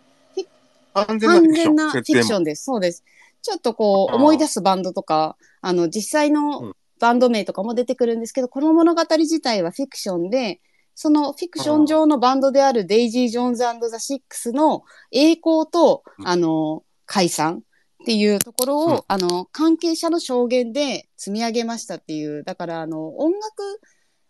[0.94, 2.64] 完全なフィクションです。
[2.64, 3.04] そうです。
[3.42, 10.62] ちょっとこう、思い出すバンドとか、あの、実際のバンド名とかも出てくるんですけど、この物語自体はフィクションで、
[10.94, 17.64] そのフィクション上のバンドであるデイジー・ジョーンズザ・シックスの栄光と、あの、解散
[18.06, 23.82] っていうところを、うん、あの、関係者の証言で積み上げましたっていう、だから、あの、音楽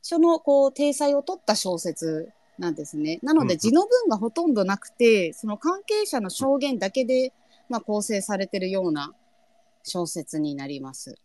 [0.02, 3.20] 書の、こう、体裁を取った小説なんですね。
[3.22, 7.34] なので、字の文がほとんどなくて、その関係者の証言だけで、
[7.68, 9.14] まあ、構成されてるような
[9.84, 11.18] 小説になります。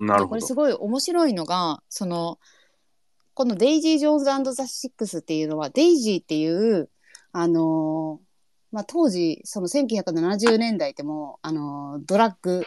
[0.00, 0.28] なるほど。
[0.30, 2.38] これすごい面白いのが、その、
[3.34, 6.88] このデイジー・ジョーンズザ・シックスっていうのは、デイジーっていう、
[7.32, 8.27] あのー、
[8.70, 12.66] まあ、当時、その1970年代でもう、あの、ドラッグ、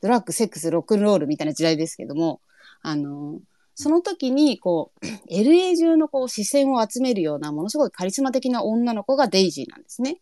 [0.00, 2.40] ドラッグ、セックス、ロックンロールみたいな時代ですけども、
[2.82, 3.40] あの、
[3.74, 10.20] その時に、こう、 LA 中のこう視線を集めるような、ものすごいカリスマ的な女の子がデイジーなんですね。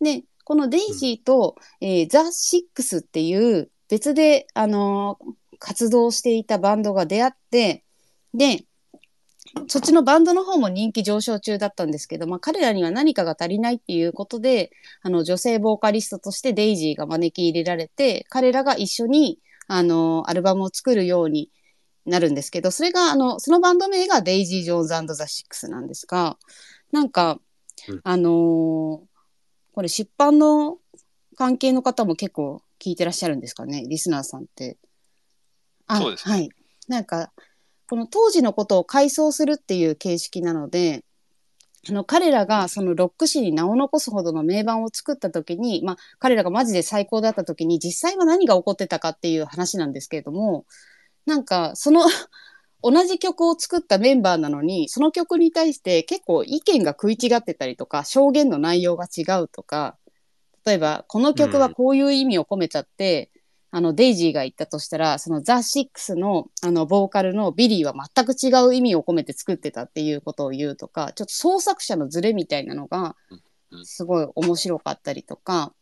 [0.00, 5.18] で、このデイジーと、うん、えー、ザ・シックスっていう別で、あの
[5.58, 7.84] 活動していたバンドが出会って、
[8.34, 8.64] で、
[9.68, 14.70] そっちのバンドの方も人気上昇中だったんですけど、まあ、彼らには何かが足りないっていうことで、
[15.02, 21.50] あの、女性ボーカリストとしてデイジーが招き入れられて、彼らが一緒に、あの、アルバムを作るように
[22.06, 26.36] なるんですけど、それが、あの、そのバンド名がデイジー・ジョーンズザ・シックスなんですが、
[26.92, 27.38] なんか、
[27.88, 30.78] うん、あのー、これ出版の
[31.36, 34.76] 関係の方も結構聞いてらっしゃるんですかね、リスナーさんって。
[35.86, 36.48] あそうです、ね、はい。
[36.88, 37.32] なんか、
[37.88, 41.04] この当時のことを回想するっていう形式なので、
[41.88, 50.64] あの彼らがそのロック誌に名を残すほどの名盤を作った時に、まあ、彼らがマジで最高だった時に実際は何が起こってたかっていう話なんですけれども
[51.26, 52.02] なんかその
[52.82, 59.96] 同じ曲を作ったメンバーなのにその曲に対して結構意見が食い違ってたりとか証言の内容が違うとか
[60.66, 63.30] 例えばこの曲はこういう意味を込めちゃって、
[63.76, 73.16] あの、デイジーが言ったとしたら、そのザ・シックスの、あの、ボーカルのビリーは全く違う意味を込めて作ってたっていうことを言うとか、ちょっと創作者のズレみたいなのが、
[73.82, 75.72] すごい面白かったりとか、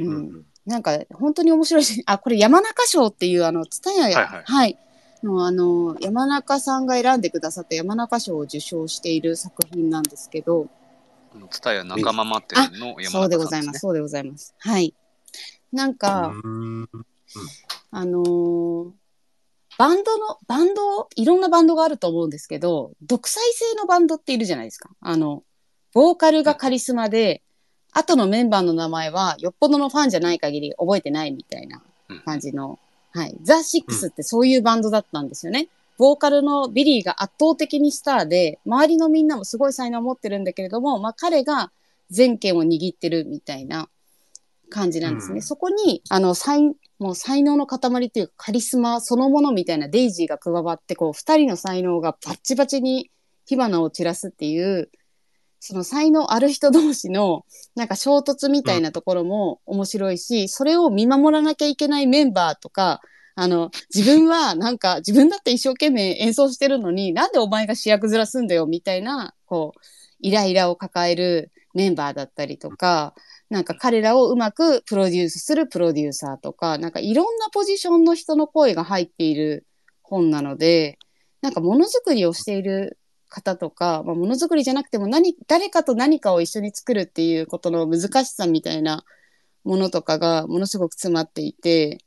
[0.00, 0.44] うん。
[0.66, 4.78] なんか、本当に面白いし、あ、これ山中賞っていう、あの、ツタヤ、はい、はい、はい。
[5.22, 10.66] の、あの、山中さんが選んでくださった山中賞を受賞している作品なんですけど、
[11.50, 14.54] ツタヤ仲間待ってるの山中さん、ね、そうでございます、そうでございます。
[14.58, 14.94] はい。
[15.72, 16.32] なんか、
[17.92, 18.90] あのー、
[19.78, 24.90] バンドの、バンド、いろんなバンドがあると思うんですけど、独裁性のバンドっているじゃないですか。
[25.00, 25.42] あの、
[25.94, 27.42] ボーカルがカリスマで、
[27.92, 31.82] 後のメンバーの名前はよっぽどのファンじゃない限り覚えてないみたいな
[32.24, 32.78] 感じの、
[33.12, 33.36] はい。
[33.42, 35.68] ザ・シックスってそういうバンドだったんですよね。
[35.98, 41.72] ボーカルのビリーが圧倒的にスターで、周りのみんなもすごい才能を持ってるんだけれども、まあ彼が
[42.10, 43.88] 全権を握ってるみたいな
[44.70, 45.36] 感じなんですね。
[45.36, 46.62] うん、そこに、あの、才、
[46.98, 53.10] もう才能の塊っていうかカリスマそのものみたいなデイジーが加わって、こう、二人の才能がバッチバチに
[53.46, 54.90] 火花を散らすっていう、
[55.58, 63.00] その才能ある人同士のなんか衝突みたいなところも面白いし、うん、それを見守らなきゃいけないメンバーとか、
[63.34, 69.80] あの、自分はなんか自分だって一生懸命演奏してるのになんでお前が主役ずらすんだよみたいな、こう、
[70.20, 73.14] イライラを抱えるメンバーだったりとか、
[73.50, 79.66] なんか彼らをうまくプロデュースするプロデューサーとか、なんかいろんなポジションの人の声が入っている
[80.02, 80.98] 本なので、
[81.42, 82.96] なんかものづくりをしている
[83.28, 89.04] 方とか、まあ、ものづくりじゃなくても何、誰かと何かを一緒に作るっていうことの難しさみたいな
[89.64, 91.98] ものとかがものすごく詰まっていて、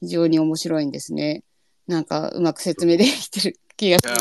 [0.00, 1.44] 非常に面白いんですね。
[1.86, 4.14] なんかうまく説明できてる気がする。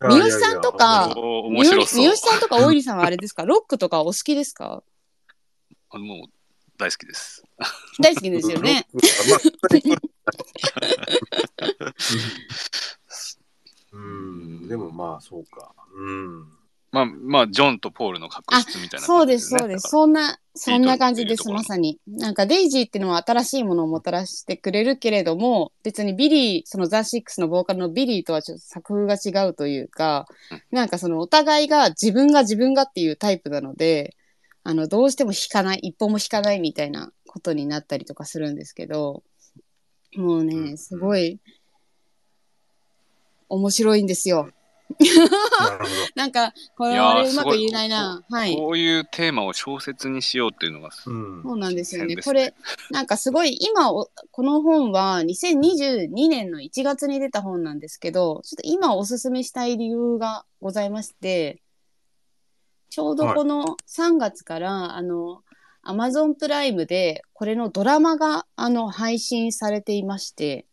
[0.00, 3.44] 三好さんとか三好さんとか大入さんはあれですか？
[3.46, 4.82] ロックとかお好きですか？
[5.90, 6.18] あのもう
[6.76, 7.44] 大好きです。
[8.00, 8.86] 大好きですよね。
[8.92, 10.40] まあ、
[13.92, 15.72] うん、でもまあ、そうか。
[15.94, 16.48] うん。
[16.90, 19.48] まあ、まあ、ジョンとポールの確執みたいなそうで、感じです。
[19.58, 19.88] そうです。
[19.88, 21.98] そんな、そんな感じです、まさに。
[22.06, 30.28] なんか、デイジーっていうのは新しいものをもたらしてくれるけれども、別にビリー、そのザ・シックスのボーカルのビリーとはちょっと作風が違うというか、
[30.70, 34.16] なんかそのお互いが自分が自分がっていうタイプなので、
[34.66, 39.22] あの、どうしても弾かない、一歩も弾かないみたいなことになったりとかするんですけど、
[40.16, 41.38] もううね、んすごい、
[43.50, 44.50] 面白いんですよ。
[46.14, 48.24] な んか、これうまく言えないな。
[48.30, 48.56] はい。
[48.56, 51.42] こういうテーマを小説にしようっていうのが、うん。
[51.42, 52.16] そうなんですよね。
[52.16, 52.54] これ、
[52.90, 61.60] なんかすごい、今お、この本は2022年の1月に出た本なんですけど、ちょっと今おすすめしたい理由がございまして、
[62.94, 65.42] ちょうどこの3月から、あの、
[65.82, 70.64] アマゾンプライムで、これのドラマが、あの、配信されていまして、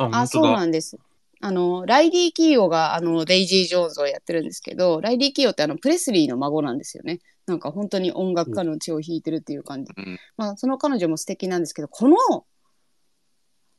[0.00, 0.42] あ、あ、そう。
[0.42, 0.98] なんです。
[1.40, 7.20] あの、ライリー・キーオが、あの、デイジー・ジョーンズをやってるんですけど、ライリー・キーオってあの、プレスリーの孫なんですよね。
[7.46, 9.92] なんか本当に音楽家の血を引いてるっていう感じ。
[9.96, 12.16] うんまあ、その彼女も素敵なんですけど、この、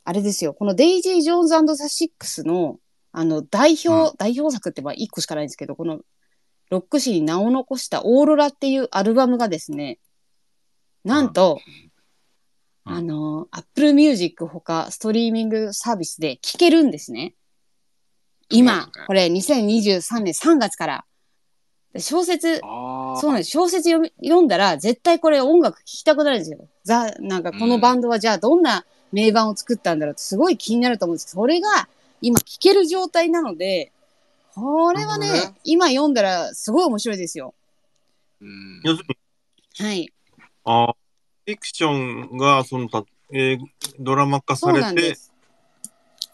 [0.05, 2.79] あれですよ、このデイジー・ジョーンズザ・シックスの、
[3.11, 5.99] あの、代表、う代表作ってまあ1個しかないんですけど、この、
[6.69, 9.99] ロック誌に名を残したオーロラっていうアルバムがですね、
[11.03, 11.89] なんと、うん
[12.91, 17.35] あの、Apple Music ほかストリーミングサービスで聴けるんですね。
[18.49, 21.05] 今、これ2023年3月から。
[21.93, 23.51] で小説、そうなんです。
[23.51, 26.67] 小説読み読んだら、絶対これ音楽聴きたくなるんですよ。
[26.83, 31.89] ザ、なんかこのバンドはじゃあどんな名盤を作ったんだろうってすごい気になると思うんですけど、それが
[32.21, 33.91] 今聴ける状態なので、
[34.59, 37.53] これはね、ね今読んだらすごい面白いですよ。
[38.41, 39.07] うん要する
[39.79, 40.13] に、はい。
[40.65, 40.93] あ
[41.45, 41.89] フィクショ
[42.33, 43.59] ンが、そのた、えー
[43.99, 45.17] ドラマ化されて。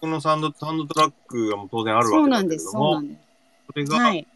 [0.01, 2.65] このサウンド、サウンドトラックがもう当然あるそわけうなんです。
[2.65, 3.21] だけれども、そうなんです。
[3.67, 4.27] それがはい。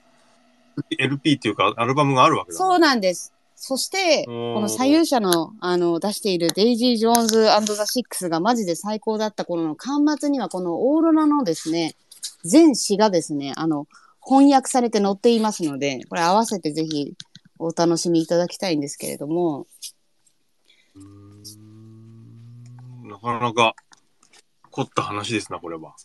[0.98, 3.34] LP っていうか、アルバムがあるわけだもんそうなんです。
[3.56, 11.94] そして、この左右者のあの出しているデイジー・ジョーンズザ・シックスがマジで最高だった頃の巻末にはこのオーロラのですね、
[12.44, 13.88] 全詩がですね、あの、
[14.26, 17.14] 翻訳されて載っていますので、これ合わせてぜひ
[17.58, 19.68] お楽しみいただきたいんですけれども、
[23.04, 23.76] なかなか
[24.72, 25.96] 凝った話ですな、これは。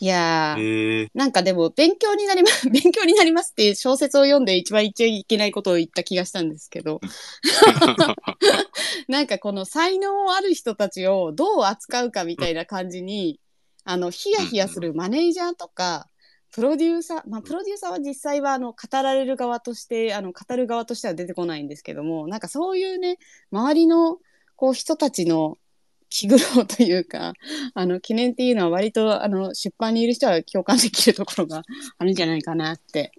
[0.00, 7.00] いやえー、ー、なんかでも勉強になります、 勉強になりますっていう小説を読んで一番言っちゃいけないことを言った気がしたんですけど、
[9.08, 13.38] なんかこの才能ある人たちをどう扱うかみたいな感じに、
[13.84, 16.08] あの、ヒヤヒヤするマネージャーとか、
[16.52, 23.18] プロデューサー、まあ、プロデューサーは実際は、あの、語られる側として、あの、語る側としては出てこないんですけども、なんかそういうね、
[23.52, 24.18] 周りの、
[24.56, 25.58] こう、人たちの
[26.08, 27.34] 気苦労というか、
[27.74, 31.62] あの、記念っていうのは割と、あの、出版にいる人は共感できるところが
[31.98, 33.12] あるんじゃないかなって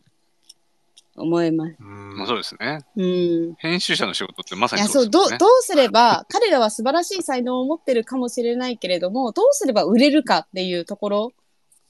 [1.22, 1.76] 思います。
[1.80, 2.80] うーんまあそうですね。
[2.96, 3.56] うん。
[3.58, 5.30] 編集者の仕事ってまさにそそうう、ど。
[5.30, 11.34] どうすれば、彼らは素晴らしい才能を持ってるかもしれないけれども、どうすれば売れるかっていうところ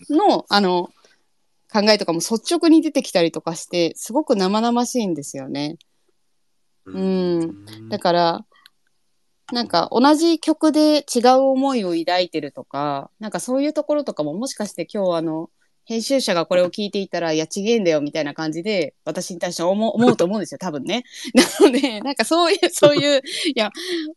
[0.09, 0.89] の、あの、
[1.71, 5.77] 考えとかも率直に出てきたりとかして、すごく生々しいんですよね。
[6.85, 8.45] うんだから、
[9.51, 15.49] なんか同じ曲で違う思いを抱いてるとか、なんかそういうところとかももしかして今日あの、
[15.85, 21.03] 編集者がこれを聞いていたら、いや、ちげえんだよみたいな感じで、私に対して思う思うと思うんですよ、多分ね。
[21.33, 23.21] なので、なんかそういう、 そういう、
[23.53, 23.71] いや、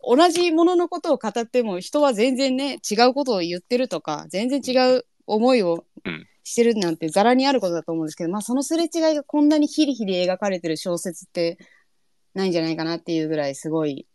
[0.07, 11.59] 同じもののことを語っても、人は全然ね、違うことを言ってるとか、全然違う思いをうんしてるなんて、ざらにあることだと思うんですけど、まあ、そのすれ違いがこんなにヒリヒリ描かれてる小説って、
[12.35, 14.07] ないんじゃないかなっていうぐらい、すごい、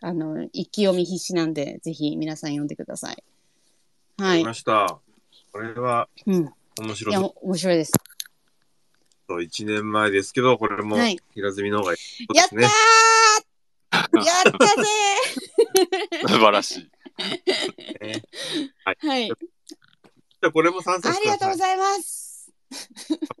[0.00, 3.24] あの、一気読み必至なんで、ぜひ皆さん読んでください。
[4.18, 4.44] はい。
[5.52, 6.52] これはうん。
[6.78, 7.32] いや、面白そう。
[7.46, 7.92] 面白いです。
[9.28, 12.56] 1年前ですけど、これもはい平積みの方がいいそうやった。
[12.56, 14.88] ーやったぜ
[16.28, 18.04] 素晴らしい。
[18.04, 19.26] ねーはい。
[19.26, 21.24] じゃあこれも3あ冊ください。
[21.24, 22.28] りがとうございます。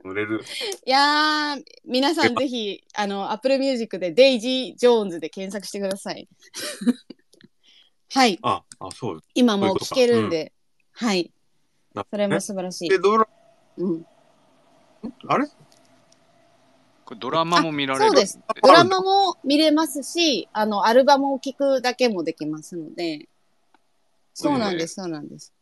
[0.04, 0.42] 売れる。
[0.86, 6.28] いやー、皆さんぜひ、あの、Apple Music でデイジー・ジョーンズで検索してください。
[8.12, 8.38] はい。
[8.42, 9.22] あ、あ、そう。
[9.34, 10.52] 今もう聞けるんで。
[10.92, 11.30] はい。
[11.98, 12.98] なそれも素晴らしいで、。
[12.98, 13.28] ドラ、
[13.76, 14.06] うん。
[15.28, 15.46] あれ？
[17.04, 18.10] これドラマも見られる？
[18.10, 18.40] そうです。
[18.62, 23.28] ドラマも見れますし、あの、アルバムを聴くだけもできますので。
[24.34, 25.52] そうなんです、そうなんです。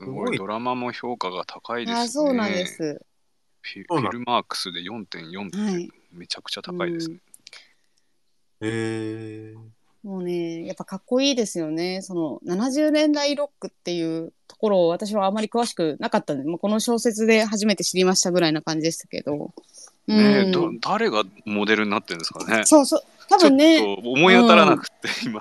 [0.00, 2.00] すごいドラマも評価が高いですね。
[2.02, 2.66] あそうなんで。
[2.66, 3.00] す。
[3.62, 5.90] フィルマークスで4.4ってはい。
[6.12, 7.16] めちゃくちゃ高いですね。
[8.62, 9.54] へえ。
[10.02, 12.00] もうね、やっぱかっこいいですよね。
[12.00, 19.52] その70年代ロックっていうところを私はあまり詳しくなかったんで、もうこの小説で初めて知りましたぐらいな感じでしたけど。
[20.06, 22.64] ねえ、うんど誰がモデルになってるんですかね。
[22.64, 23.02] そうそう。
[23.28, 24.94] 多分ね、ちょっと思い当たらなくて、
[25.24, 25.40] 今。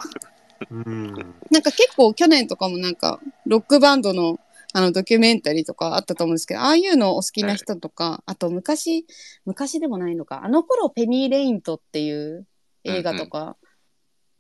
[0.70, 1.14] うん。
[1.50, 4.40] なんか結構去年とかもなんかロックバンドの
[4.72, 9.08] あのドキュメンタリーとかあったと思うんですけど、ああいうのお好きな人とか、あと昔、
[9.46, 12.46] 昔でもないのか、あの頃ペニー・レイントっていう
[12.84, 13.56] 映画とか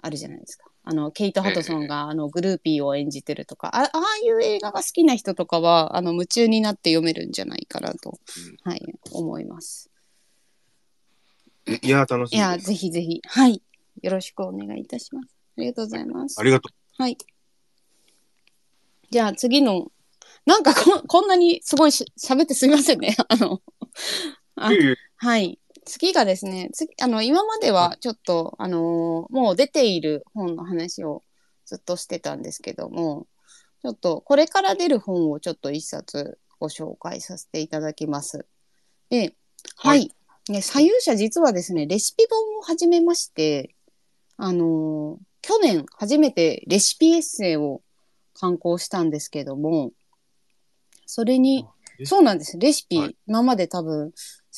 [0.01, 0.65] あるじゃないですか。
[0.83, 8.19] あの、ケイト・ハトソンがあのグルーピーを演じてるとか、あああいう映画が好きな人とかは、あの、夢中になって読めるんじゃないかなと、
[8.63, 8.81] はい、
[9.11, 9.89] 思います。
[11.81, 12.67] いや、楽しいや、みです。
[12.67, 13.61] ぜひぜひ、はい、
[14.01, 15.27] よろしくお願いいたします。
[15.57, 16.43] ありがとうございますあ。
[16.43, 17.17] りがとはい。
[19.11, 19.91] じゃあ次の、
[20.45, 23.15] なんかここんなにすごいし喋ってすみませんね。
[23.27, 23.61] あの、
[24.55, 24.73] あう。
[24.73, 25.59] いえいえはい。
[25.89, 31.23] 次がですね、次、あの、今まではちょっと、あのーもう出ている本の話を
[31.65, 33.27] ずっとしてたんですけども、
[33.81, 38.45] ちょっと、これから出る本をちょっと一冊ご紹介させていただきます。
[39.09, 39.35] で、
[39.77, 39.89] は。
[39.89, 40.13] はい
[40.49, 43.75] ね、左右者実はですね、レシピ本を始めまして、
[44.37, 47.81] あのー去年初めてレシピエッセイを
[48.33, 49.91] 刊行したんですけども、
[51.05, 51.65] それに、
[51.99, 52.57] えそうなんです。
[52.59, 54.11] レシピ、はい今まで多分、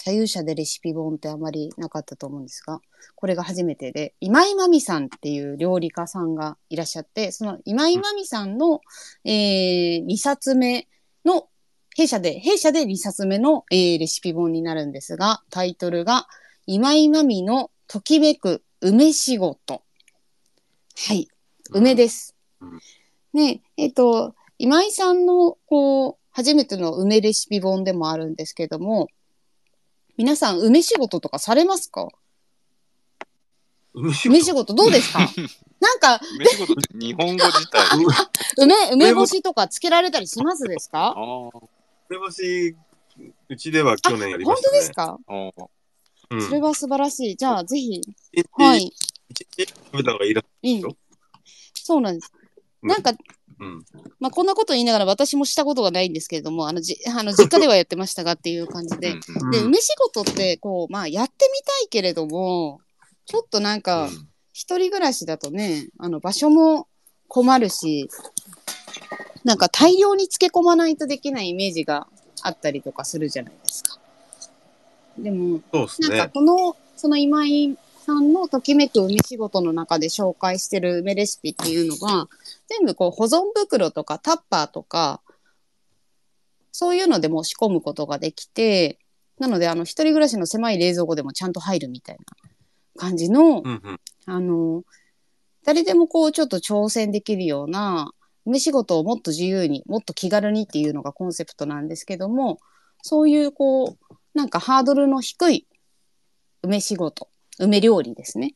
[0.03, 2.81] 左右者でレシピ本ってあまりなかったと思うんですが、
[3.13, 8.81] これが初めてで、今井真美さんっていう料理家さんがいらっしゃって、その今井真美さんの、
[9.25, 10.87] えー、2冊目
[11.23, 11.49] の、
[11.95, 16.27] 弊社で、弊社で2冊目の、えーレシピ本になるんですが、タイトルが、
[16.65, 19.83] 今井真美のときめく梅仕事。
[20.97, 21.27] はい。
[21.69, 22.35] 梅です。
[22.59, 22.79] うん
[23.33, 29.07] ねえっ、と、今井さんの、こう、初めての梅レシピ本でもあるんですけども、
[30.17, 32.07] 皆さん梅仕事とかされますか？
[33.93, 35.19] 梅仕梅仕事どうですか？
[35.81, 37.81] なんか、梅仕事って日本語自体。
[38.57, 41.15] 梅、梅干しとかつけられたりしますですか？
[42.09, 42.75] 梅干し、
[43.49, 44.77] うちではあ、去年やりま本したね。
[44.77, 45.17] 当ですか？
[46.47, 47.35] それは素晴らしい。
[47.35, 48.01] じゃあ、ぜひ。
[48.53, 48.93] はい。
[49.37, 50.95] 食べた方がいいらいいよ。
[51.73, 52.31] そうなんです。
[52.83, 53.11] うんなんか、
[53.61, 53.85] うん。
[54.19, 59.11] まあ、こんなこと言いながら私もしたことがないんですけれども、あの、じ、 あの、実家ではやってましたがっていう感じで。
[59.11, 62.81] うんで、うん梅仕事って、こう、まあ、やってみたいけれども、
[63.25, 64.09] ちょっとなんか、
[64.51, 66.87] 一人暮らしだとね、あの、場所も
[67.27, 68.09] 困るし、
[69.43, 72.07] なんか大量に漬け込まないとできないイメージが
[72.41, 73.99] あったりとかするじゃないですか。
[75.17, 76.31] でも、ですなんかね。
[76.33, 82.27] この、その今井さんのときめく梅仕事の中で紹介してる梅レシピっていうのが、
[82.67, 85.21] 全部こう保存袋とかタッパーとか、
[86.71, 88.97] そういうのでも仕込むことができて、
[89.39, 92.25] なのであの一人暮らしの狭い冷蔵庫でもちゃんと入るみたいな
[92.97, 93.99] 感じの、うんうん。
[94.25, 94.83] あの、
[95.63, 98.11] 誰でもこうちょっと挑戦できるような、
[98.45, 102.59] 梅仕事をもっと自由に、もっと気軽にっていうのがコンセプトなんですけども、
[103.03, 105.67] そういうこう、なんかハードルの低い
[106.63, 107.27] 梅仕事、
[107.59, 108.55] 梅料理ですね、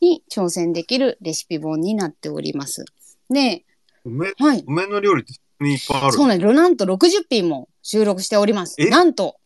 [0.00, 2.84] に挑戦できるレシピ本になっております。
[3.28, 3.64] で、
[4.04, 4.64] 梅、はい。
[4.66, 6.52] 梅の料理っていっぱいあるそうなんです。
[6.52, 8.76] なんと60品も収録しております。
[8.78, 8.88] え？
[8.88, 9.36] なんと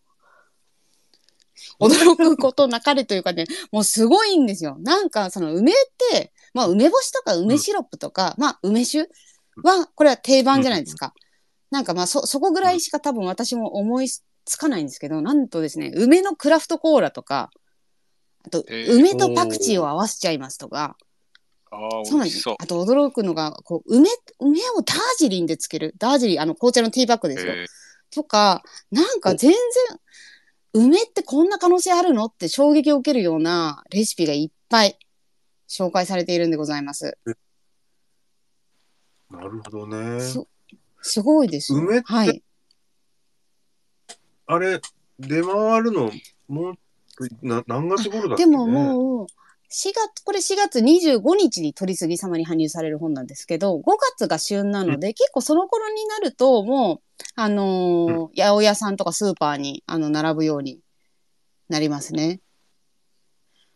[1.80, 4.76] 驚くことなかれというかね、もうすごいんですよ。
[4.80, 5.74] なんかその梅っ
[6.12, 9.10] て、まあ梅干しとか梅シロップとか、まあ梅酒
[9.62, 11.14] は、これは定番じゃないですか。
[11.70, 17.50] なんかまあそ、そこぐらいしか多分私も思いつかないんですけど、なんとですね、梅のクラフトコーラとか、
[18.44, 20.96] あと、へー梅とパクチーを合わせちゃいますとか、
[21.70, 22.56] あー、そうなんですそう。
[22.58, 25.94] あと驚くのが、こう、梅、梅をダージリンでつける。
[25.98, 27.52] ダージリン、あの、紅茶のティーバッグですよ。
[27.52, 27.66] え
[28.10, 29.58] とか、なんか全然、
[30.72, 34.98] 梅ってこんな可能性あるのって衝撃を受けるようなレシピがいっぱい
[35.68, 37.16] 紹介されているんでございます。
[39.30, 40.20] なるほどね。
[40.20, 40.40] す
[41.00, 41.78] すごいですよ。
[41.78, 42.42] 梅ってはい。
[44.46, 44.80] あれ、
[45.18, 46.12] 出回るの、
[46.48, 46.74] もう、
[47.42, 49.26] な何月頃だっけ、でね、ももう、
[49.68, 60.80] 4月、これ4月25日に取り次ぎ様に搬入される本なんですけど、5月が旬なので、結構その頃になると、もう、あのー八百屋さんとかスーパーに、あの、並ぶように
[61.68, 62.40] なりますね。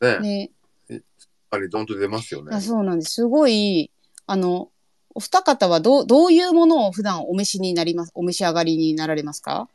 [0.00, 0.50] ね。
[0.88, 1.02] ね、
[1.50, 2.60] あれ、どんと出ますよねあ。
[2.60, 3.14] そうなんです。
[3.14, 3.90] すごい、
[4.26, 4.70] あの、
[5.14, 9.68] お二方はどう、どういうものを普段お召しになります、お召し上がりになられますか？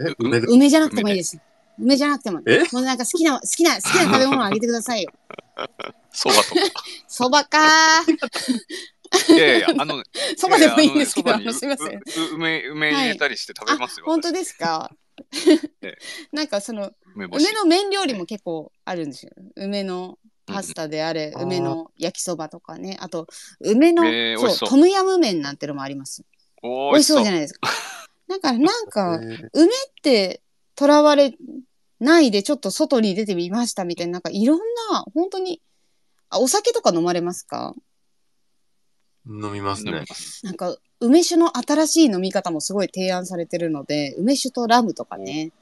[0.00, 0.46] え、梅で。
[0.46, 1.38] 梅じゃなくてもいいです。
[1.80, 2.40] 梅じゃなくても。
[2.46, 2.60] え？
[2.72, 5.10] もうなんか好きな、好きな、好きな食べ物をあげてくださいよ。
[5.56, 6.60] ー そばとか。
[7.08, 9.34] そばかー。
[9.34, 10.02] いやいや、あの、
[10.36, 12.00] そばでもいいんですけど、ややあのすいません。
[12.32, 14.06] 梅、梅入れたりして食べますよ。
[14.06, 14.90] 本当ですか？
[15.82, 15.98] ええ
[16.32, 19.32] なんかその梅干し梅の麺料理も結構あるんですよ。
[19.56, 22.96] 梅のパスタであれ、うん梅の焼きそばとかね。
[23.00, 23.26] あと、
[23.60, 26.24] 梅の、えー美味しそうトムヤム麺なんてのもあります。
[26.62, 27.34] 美味しそうじゃい。
[27.34, 27.70] ないですか。
[28.28, 29.70] なんか、なんか、えー梅っ
[30.02, 30.40] て
[30.76, 31.34] とらわれ
[32.00, 34.58] ないでちょっと外に出てみましたみたいな、なんかいろん
[34.90, 35.60] な、本当に、
[36.30, 37.74] あ、お酒とか飲まれますか？
[39.26, 40.04] 飲みますね。
[40.42, 45.52] なんか、梅酒の新しい飲み方もすごい提案されてるので、梅酒とラムとかね、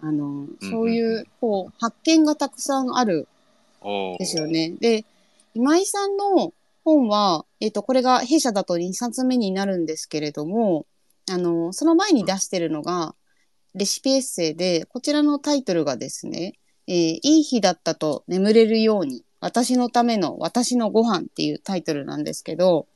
[0.00, 3.26] あの、そういう、こう、発見がたくさんある
[4.18, 4.74] ですよね。
[4.80, 5.04] で、
[5.54, 6.52] 今井さんの
[6.84, 10.86] 本は、えっ、と、これが弊社だと2冊目になるんですけれども、
[11.30, 13.14] あの、その前に出してるのが、
[13.76, 16.54] レシピエッセイで、こちらのタイトルがですね、
[16.88, 22.86] えーいい日だったと眠れるように、私のための私のご飯っていうタイトルなんですけど、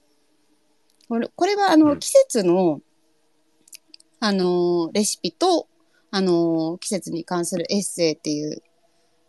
[1.08, 1.98] これこれはあの、うん。
[1.98, 2.80] 季節の、
[4.20, 5.68] あのーレシピと、
[6.10, 8.62] あのー季節に関するエッセイっていう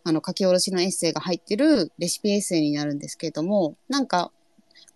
[0.04, 4.32] あの、書き下ろしのエッセイが入ってるレシピエッセイになるんですけれども、なんか、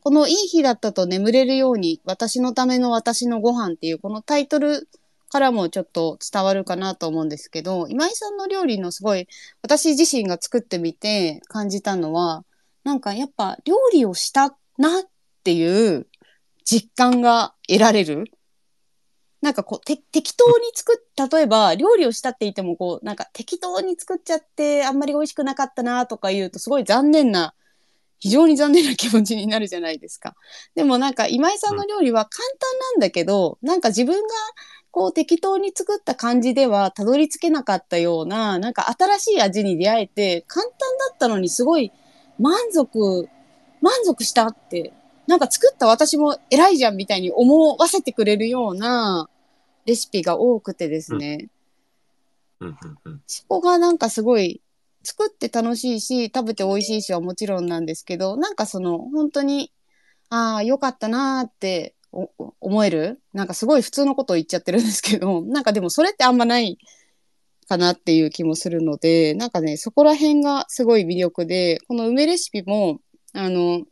[0.02, 4.88] このいい日だったと眠れるように、私のための私のご飯っていう、このタイトル
[5.36, 9.28] からもちょっと伝わるかなと思うんですけど、今井さんの料理のすごい、
[9.60, 12.42] 私自身が作ってみて感じたのは、
[12.84, 15.02] なんかやっぱ料理をしたなっ
[15.44, 16.06] ていう
[16.64, 18.32] 実感が得られる。
[19.42, 27.52] なんかこう、て、適当に作っ、例えば料理をしたって言ってもこう、なんか適当に作っちゃってあんまり美味しくなかったなとか言うとすごい残念な、
[28.18, 30.34] 非常に残念な気持ちになるじゃないですか。
[30.74, 34.34] でもなんか今井さんの料理は簡単なんだけど、なんか自分が
[34.96, 40.72] こう適当に作った感じではたどり着けなかったような、なんか新しい味に出会えて簡単
[41.10, 41.92] だったのにすごい
[42.38, 43.28] 満足、
[43.82, 44.94] 満足したって
[45.26, 49.28] なんか作った私も偉いじゃんみたいに思わせてくれるような
[49.84, 51.50] レシピが多くてですね。
[52.60, 54.62] うんうんうんそこがなんかすごい
[55.02, 59.70] 作って楽しいし、食べて美味しいしはもちろんなんですけど、なんかその本当に、
[60.30, 61.95] ああ、よかったなーってお
[62.60, 63.20] 思える？
[63.32, 66.78] なんかすごい普通のことを言っちゃってるんですけど、 なんかでもそれってあんまない
[67.68, 73.00] かなっていう気もするので、なんかね、そこら辺がすごい魅力で、この梅レシピも、
[73.32, 73.82] あの、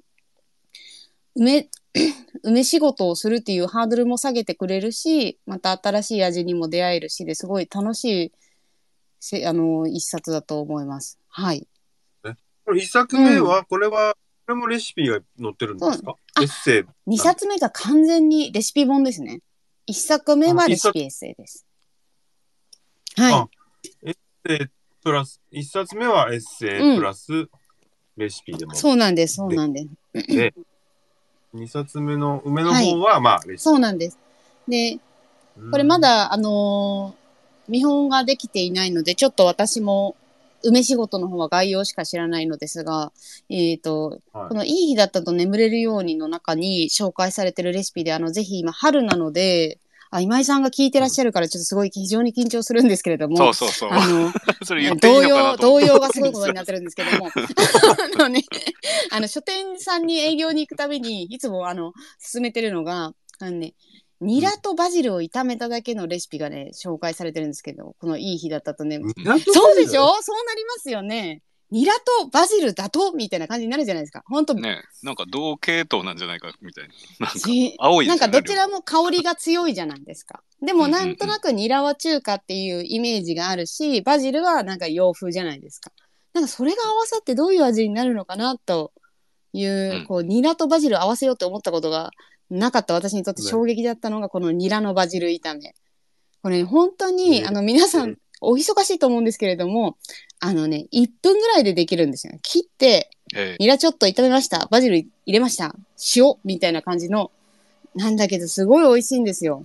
[1.34, 1.68] 梅、
[2.42, 8.32] 梅仕事をするっていうハードルも下げてくれるし、また新しい味にも出会えるしですごい楽しい
[9.20, 11.18] せあの一冊だと思います。
[11.28, 11.66] はい。
[12.64, 14.18] これ一作目は、これは、こ
[14.48, 16.16] れもレシピが載ってるんですか？
[16.34, 16.84] あエッセイ。
[17.06, 19.40] 二冊目が完全にレシピ本ですね。
[19.86, 21.66] 一作目はレシピエッセイです。
[23.16, 23.48] はあ
[24.02, 24.16] エッ
[24.46, 24.66] セイ
[25.02, 27.48] プラス、一冊目はエッセうんイプラス
[28.16, 28.76] レシピでもい。。
[28.76, 29.36] そうなんです。
[29.36, 30.26] そうなんです。
[30.26, 30.54] で、
[31.52, 34.18] 二冊目の梅の方は、まあ、レシそうなんです。
[34.68, 34.98] で、
[35.56, 35.70] ピ。
[35.70, 37.24] これまだ、あのー
[37.66, 40.16] 見本ができていないので、ちょっと私も
[40.64, 43.12] 梅仕事の方は概要しか知らないのですが、
[43.48, 49.78] えっ、と、はいこのいい日だったと眠れるようにの中に紹介されてるレシピで、あの、ぜひ今春なので、
[50.14, 53.90] あ、今井さんが聞いてらっしゃるからちょっとすごい非常に緊張するんですけれども、そうそうそう。
[53.90, 54.28] あの、
[54.80, 58.44] いい動揺、動揺がすごいことになってるんですけども、 あのね、
[59.10, 61.92] あの、書店さんに営業に行くたびに、いつもあの、
[62.32, 63.74] 勧めてるのが、あのね、
[64.24, 70.08] ニラとバジルを炒めただけのレシピがね、紹介されてるんですけど、このいい日だったとね、そうでしょ？
[70.22, 71.42] そうなりますよね。
[71.70, 73.12] ニラとバジルだと？
[73.12, 74.22] みたいな感じになるじゃないですか。
[74.26, 77.26] 本当ね、なんか同系統なんじゃないかみたいな。
[77.26, 80.42] なんかじ青いねなんかどちらも香りが強いじゃないですか。
[80.62, 85.90] でもなんとなくニラは中華っていうイメージがあるし、バジルはなんか洋風じゃないですか。
[86.32, 88.92] なんかそれが合わさってどういう味になるのかなと
[89.52, 92.10] いう、うんこうニラとバジル合わせようって思ったことが
[92.50, 95.74] なかった私にとって衝撃だったのがこのニラのバジル炒め。
[96.42, 99.96] これ本当に、ねあの皆さうんお忙しいと思うんですけれども、
[100.38, 102.40] あのね、1分ぐらいでできるんですよね。
[102.42, 104.68] 切って、えニラちょっと炒めました。
[104.70, 105.74] バジル入れました。
[106.14, 107.30] 塩みたいな感じの、
[107.94, 109.64] なんだけど、すごい美味しいんですよ。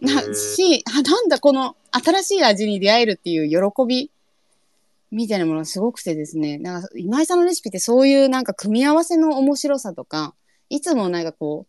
[0.00, 4.10] なし、あ、なんだ、この新しい味に出会えるっていう喜び
[5.10, 6.58] みたいなものがすごくてですね。
[6.58, 10.34] なんか、今井さんのレシピってそういうなんか組み合わせの面白さとか、
[10.68, 11.66] いつもなんかこ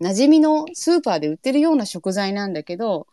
[0.00, 3.06] う、馴染みのスーパーで売ってるような食材なんだけど、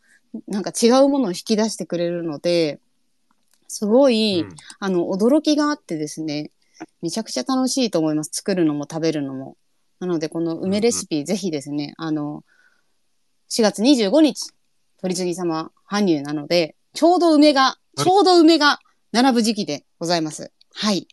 [0.47, 2.79] なんか違うものを引き出してくれるので、
[3.67, 6.51] すごい、うんあの、驚きがあってですね、
[7.01, 8.29] めちゃくちゃ楽しいと思います。
[8.33, 9.57] 作るのも食べるのも。
[9.99, 12.43] なので、この梅レシピ、ぜひですね、あの、
[13.49, 14.53] 4月25日、
[15.01, 18.77] 取次様搬入なので、ちょうど梅が、はいちょうど梅が
[19.11, 20.51] 並ぶ時期でございます。
[20.71, 21.07] はい。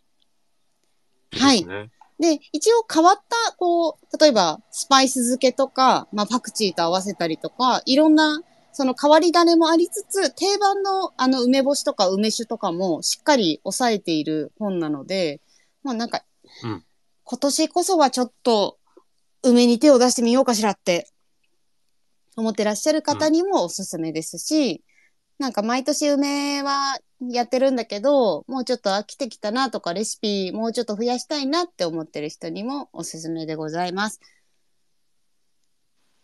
[1.32, 8.42] はいいいですねで、一応変わった、こう、例えば、スパイス漬けとか、まあ、パクチーと合わせたりとか、いろんな、
[8.72, 15.40] その変わり種もありつつ、定番のあの梅干しとか梅酒とかもしっかり抑えている本なので、
[15.84, 16.24] まあなんか、
[16.64, 16.84] うん。
[17.22, 18.78] 今年こそはちょっと
[19.44, 21.08] 梅に手を出してみようかしらって
[22.36, 24.82] 思ってらっしゃる方にもおすすめですし、
[25.38, 34.20] なんか毎年梅はやってるんだけど、もうちょっと飽きてきたなとかレシピもうちょっと増やしたいなって思ってる人にもおすすめでございます。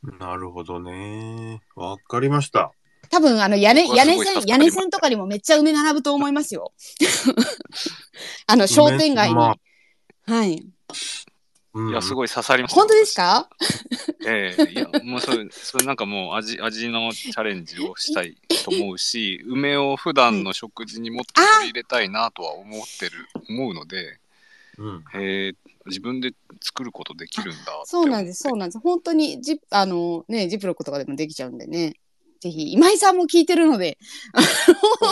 [0.03, 1.61] なるほどね。
[1.75, 2.73] わかりました。
[3.11, 6.73] 多分あの屋根、屋根線、屋根線とかにもめっちゃ梅並ぶと思いますよ。
[8.47, 9.35] あの商店街に。
[9.35, 9.57] ま
[10.27, 10.65] はい。
[11.73, 11.91] うん。
[11.91, 12.81] いや、すごい刺さりました。
[12.81, 13.49] 本当ですか？
[14.27, 23.13] ええいや、もうそれ、それなんかもう味、味のチャレンジをしたいと思うし、梅を普段の食事にもっと取り入れたいなとは思ってる、
[23.49, 24.19] 思うので、
[24.79, 25.05] うん。
[25.15, 25.57] えー
[25.87, 28.79] 自分で作ることできるんだそうなんです、そうなんです。
[28.79, 31.95] 本当にジあのね、ジップロックとかでもできちゃうんでね。
[32.39, 33.97] ぜひ、今井さんも聞いてるので、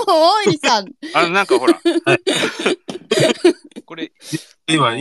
[0.07, 1.81] 大入さん、あの、なんかほら、
[3.87, 4.13] これ、
[4.69, 4.95] 今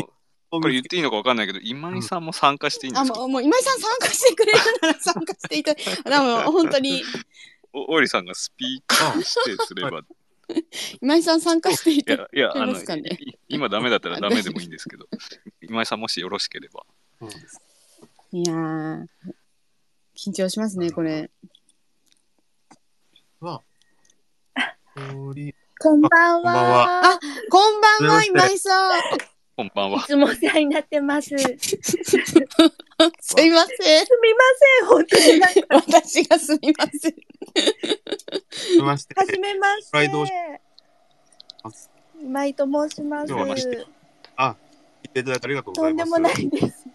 [0.50, 7.04] これ言っていいのかわかんないけど、今井さんも参加していいんであ、すか、もう、もう今井さん参加してくれるなら参加していただいて、 でも本当に、
[7.74, 10.02] おおりさんがスピーカーしてすれば、
[11.02, 15.08] 今井さん参加していいただや、いや、あの、いけますかねい今ダメだったらダメでもいいんですけど、
[15.62, 16.86] 今井さんもしよろしければ。
[18.32, 19.06] いやー、
[20.16, 21.30] 緊張しますね、これ。
[23.40, 23.46] こ
[25.94, 27.14] んばんこんばんは。
[27.14, 27.20] あ
[27.52, 29.37] こんばんは、今井さん。
[29.58, 30.02] こんばんは。
[30.02, 31.30] いつもお世話になってます。
[31.30, 31.82] すみすいま
[32.28, 32.36] せ
[33.48, 33.52] ん。
[33.52, 33.96] ませ
[34.84, 35.62] ん、本当になんか。
[35.72, 37.14] 私がすみません。
[38.52, 40.62] しまして、はじめましプライドをして
[41.64, 41.90] ます。
[42.22, 43.30] 今井と申します。
[43.30, 46.12] 今日はまして聞いていただいてありがとうございます。
[46.12, 46.86] とんでもないです。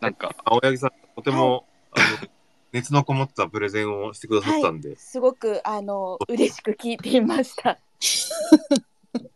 [0.00, 2.28] なんか、青柳さん、とても、あの、
[2.72, 7.78] 熱のこもったプレゼンをしてくださったんで、すごくあの嬉しく聞いていました。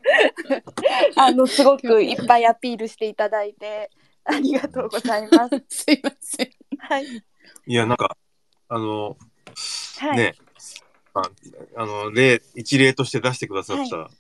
[1.17, 3.91] あのすごくいっぱいアピールしていただいて
[4.25, 5.65] ありがとうございます。
[5.69, 6.51] すいません。
[6.79, 7.07] はい。
[7.67, 8.17] いや、なんか、
[8.69, 9.17] あの、
[9.99, 10.17] はい。
[10.17, 10.35] ね、
[11.15, 11.23] あ
[11.77, 14.11] あの、例、一例として出してくださった、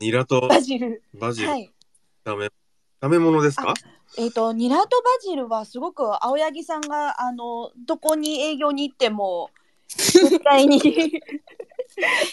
[0.00, 1.02] ニラとバジル。
[1.14, 1.72] バジル、はい。
[2.24, 2.46] 炒め、
[3.00, 3.74] 炒め物ですか？
[4.16, 9.50] えっ、とニラとバジルはすごく青柳さんがあのどこに営業に行っても
[9.86, 10.80] 絶対に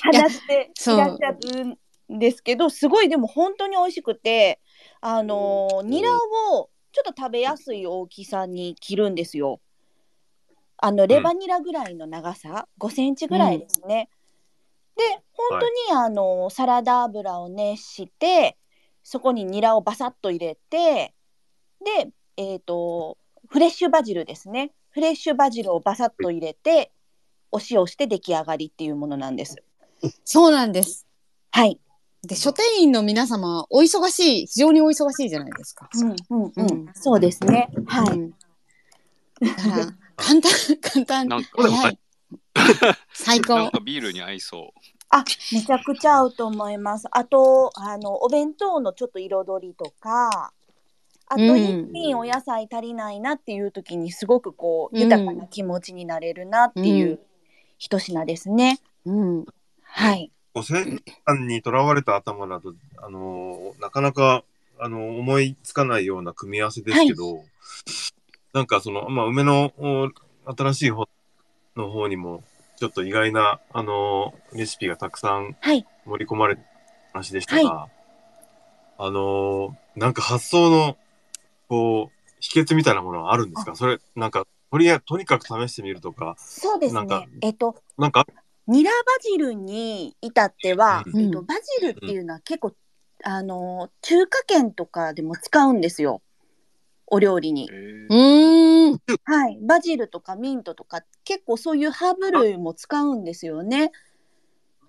[0.02, 1.78] 話していらっしゃるん
[2.10, 4.60] ですけどすごいでも本当に美味しくて
[5.02, 9.60] あのニラをちょっと食べやすい大きさに切るんですよ。
[10.78, 14.10] あのレバニラぐらいの長さ、5センチぐらいですね。
[14.96, 15.04] で
[15.34, 18.58] 本当に、あのサラダ油を熱して
[19.04, 21.14] そこにニラをバサッと入れて
[21.84, 23.18] で、えー、と
[23.50, 26.92] フレッシュバジルですねフレッシュバジルをバサッと入れて
[27.52, 29.58] お塩して出来上がりっていうものなんです。
[30.24, 31.06] そうなんです。
[31.52, 31.80] はい、
[32.28, 35.90] で、書店員の皆様、お忙しい、非常にお忙しいじゃないですか。
[35.94, 37.70] うんうんうんそうですね。
[37.86, 38.32] はい、うん
[39.42, 40.52] だから、簡単、
[40.82, 42.00] 簡単、なんか早い。
[43.14, 43.72] 最高なん。
[43.72, 44.80] かビールに合いそう。
[45.10, 45.24] あ
[45.54, 47.08] めちゃくちゃ合うと思います。
[47.12, 50.52] あとあのお弁当のちょっと彩りとか
[51.28, 57.20] あとうん一品お野菜足りないなっていう時にすごくこううん豊かな気持ちになれるなっていううん
[57.78, 58.80] 一品ですね。
[59.06, 59.46] うん。
[59.84, 64.44] はい、五千円にとらわれた頭だと、あのーなかなか、
[64.80, 67.44] あのー思いつかないような組み合わせですけど、
[68.54, 70.10] なんかその、まあ、梅のお
[70.56, 71.08] 新しい方
[71.76, 72.42] の方にも、
[72.78, 76.62] ちょっと意外な、あのーレシピがたくさんはい、盛り込まれた
[77.12, 77.90] 話でしたが、
[78.98, 80.96] あのーなんか発想の、
[81.68, 83.76] こう、秘訣みたいなものはあるんですか？
[83.76, 87.28] それ、なんか、とりあえとにかく試してみるとか、そうですなんかね。
[87.42, 88.26] えっとなんか、
[88.68, 92.74] ニラバジルに至っては、うんえっと、バジルっていうのは結構、
[93.24, 96.22] あの中華圏とかでも使うんですよ
[97.08, 97.76] お料理にえ。
[97.76, 99.00] ーうーん。
[99.24, 103.92] はい、バジルとかミントとか結構そういうハーブ類も使うんですよね。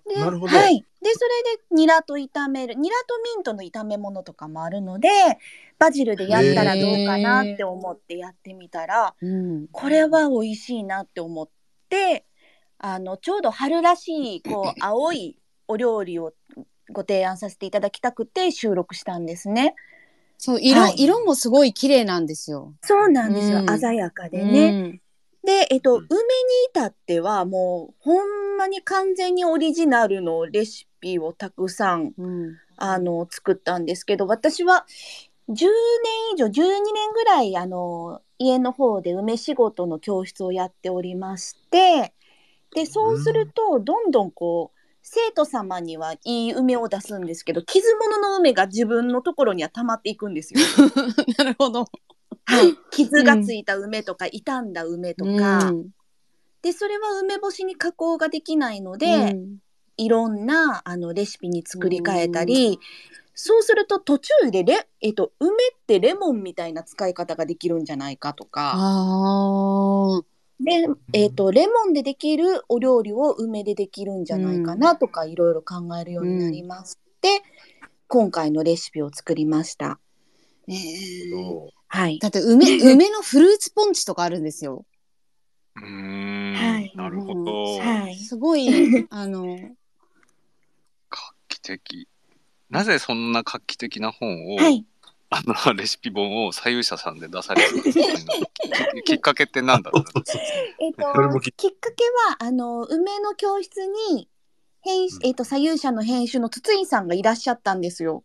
[0.07, 5.09] でなるほどはい、でそれでニラと炒めるニラとミントの炒め物とかもあるので
[5.79, 9.67] バジルでやったらどうかなって思ってやってみたら、うん。
[9.71, 11.49] これは美味しいなって思っ
[11.89, 12.26] て
[12.79, 16.33] あのちょうど春らしいこう青いお料理を
[16.89, 19.75] ご提案させていただきたくて収録したんですね。
[20.37, 22.73] そう、色、はい色もすごい綺麗なんですよ。
[22.81, 24.71] そうなんですよ、うん鮮やかでね。
[24.71, 25.01] ね。
[25.43, 26.15] で、えっと、うん梅に
[26.69, 32.57] 至ってはもうほんまに完全にオリジナルのレシピをたくさんうん。
[32.79, 34.85] あの作ったんですけど私は
[35.49, 35.69] 10年
[36.33, 42.13] 以上、12年ぐらい、あの、家の方で梅仕事の教室をやっておりまして、
[42.75, 50.59] で、そうすると、どんどんこう、生徒様にはいい梅を出すんですけど、傷物の梅が自分のところには溜まっていくんですよ。
[51.37, 51.85] なるほど。
[52.45, 52.75] はい。
[52.91, 55.87] 傷がついた梅とか、傷んだ梅とか、うん
[56.61, 59.57] で、それは梅干しに加工ができないので、うん
[59.97, 62.79] いろんなあのレシピに作り変えたり、
[63.33, 65.55] そうすると途中でレ、えっと、梅っ
[65.87, 70.36] てレモンみたいな使い方ができるんじゃないかとか、ああ。
[70.59, 77.43] で、えっと、レモンでできるお料理を梅でできるんじゃないかなとか、いろいろ考えるようになりまして、
[78.07, 79.99] 今回のレシピを作りました。
[80.65, 80.75] ね
[81.27, 82.19] えどはい。
[82.19, 84.85] だって梅、 梅のフルーツポンチとかあるんですよ。
[85.75, 87.79] うーん、はいなるほど。
[87.79, 88.15] はい。
[88.15, 88.67] すごい、
[89.11, 89.45] あの、
[91.09, 92.07] 画期的。
[92.69, 94.85] なぜそんな画期的な本を、はい。
[95.29, 97.83] あのレシピ本を左右者さんで出される。
[97.83, 100.43] き きっかけって何だったんですか
[100.79, 103.77] えっと、それもききっかけは、あの、梅の教室
[104.11, 104.29] に、
[104.81, 108.23] 編集、えっと、左右者の編集の筒井さんがいらっしゃったんですよ。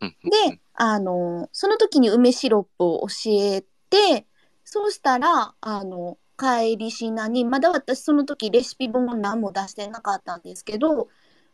[0.00, 0.16] うん
[0.50, 4.26] で、あの、その時に梅シロップを教えて、
[4.64, 11.08] そうしたら、あの、帰りしなに、まだ私その時レシピ本を何も出してなかったんですけど、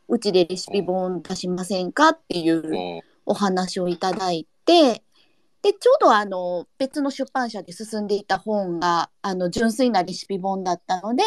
[0.08, 5.02] うちでレシピ本出しませんかっていうもお話をいただいて、
[5.62, 11.22] で、ちょうどあの、別の出版社で進んでいた本が、あの、純粋なレシピ本だったので、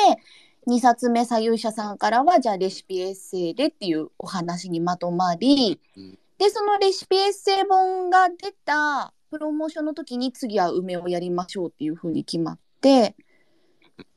[0.68, 13.16] 2冊目左右者さんからは、じゃあレシピエッセイでっていうお話にまとまりうん、で、そのレシピエッセイ本が出たプロモーションの時に次は梅をやりましょうっていうふうに決まって、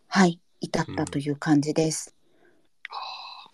[0.08, 2.14] はい、至ったという感じです。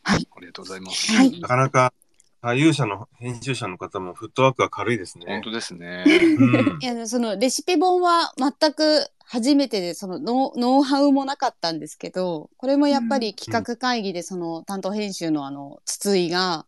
[0.03, 0.29] はい。
[0.37, 1.13] ありがとうございます。
[1.13, 1.41] はい。
[1.41, 1.93] なかなか、
[2.41, 5.27] 左右者の編集者の方もフットワークが軽いですね。
[5.27, 6.05] 本当ですね。
[6.07, 16.67] うん いや、そのレシピ本は全く初めてで、そのノウノウハウもなかったんですけど、これもやっぱり企画会議でその担当編集のあの、筒井が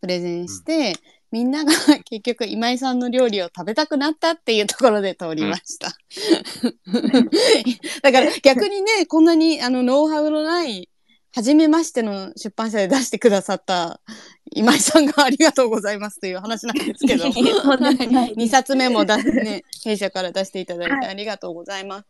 [0.00, 0.94] プレゼンして、
[1.30, 1.72] みんなが
[2.04, 5.88] 結局今井さんの料理を食べたくなったっていうところで通りました。
[8.02, 10.88] だから逆にね、こんなにあのノウハウのない、
[11.38, 14.00] 初めましての出版社で出してくださった
[14.50, 17.30] 今井さんがありがとうございますという話なんですけど。
[17.30, 22.06] とんでもない2 冊目も出すね、弊社から出していただいてはいありがとうございます。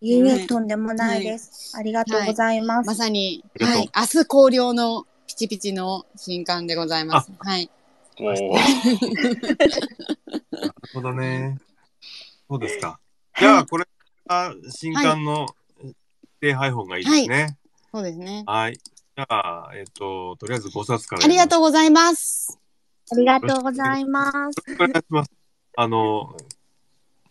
[0.00, 1.72] いえいえ、はいとんでもないです。
[1.76, 2.88] ありがとうございます。
[2.88, 7.30] まさに、はい、明日考慮のピチピチの新刊でございます。
[7.38, 7.70] はい。
[8.18, 8.40] なる
[10.92, 11.60] ほどね。
[12.50, 12.98] そうですか？
[13.38, 13.84] じゃあ、これ
[14.26, 15.46] が新刊の
[16.40, 17.56] 定配本がいいですね。
[17.94, 18.42] そうですね。
[18.44, 18.74] はい。
[18.74, 21.24] じゃあ、えっ、と、とりあえず5冊から。
[21.24, 21.60] ありがとう。
[21.60, 22.58] うございます。
[23.12, 24.56] ありがとうございます。
[24.74, 25.30] お願いします。
[25.76, 26.36] あの、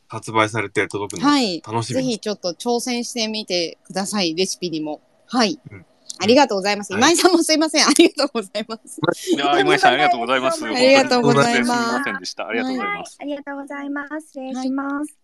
[0.08, 1.62] 発売されて届くの、はい。
[1.68, 4.36] 楽しみにぜひちょっと挑戦してみてください。
[4.36, 5.02] レシピにも。
[5.28, 5.60] はい。
[5.70, 5.86] うん
[6.20, 6.94] ありがとうございます。
[6.94, 7.88] はい今井さんもすいません。
[7.88, 9.02] ありがとうございます。
[9.32, 10.64] いやー今井さんありがとうございます。
[10.64, 12.48] ありがとうございますすみませんでした。
[12.48, 13.18] ありがとうございます。
[13.20, 14.28] ありがとうございます。
[14.28, 15.18] 失礼します。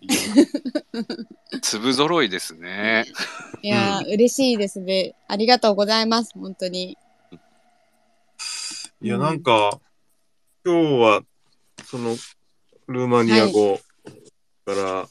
[1.62, 3.04] 粒揃いですね。
[3.62, 5.14] いやー、嬉しいですね。
[5.28, 6.32] ありがとうございます。
[6.34, 6.96] 本当に。
[9.02, 9.80] いや、うんなんか、
[10.64, 11.22] 今日は、
[11.84, 12.16] その、
[12.86, 13.78] ルーマニア語
[14.64, 15.08] から、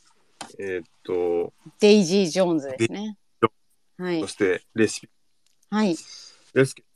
[0.60, 3.18] えーっと、デイジー・ジョーンズですね。
[3.98, 4.28] はいそ。
[4.28, 5.10] してレシピ
[5.70, 5.96] はい。
[6.54, 6.88] ですけど、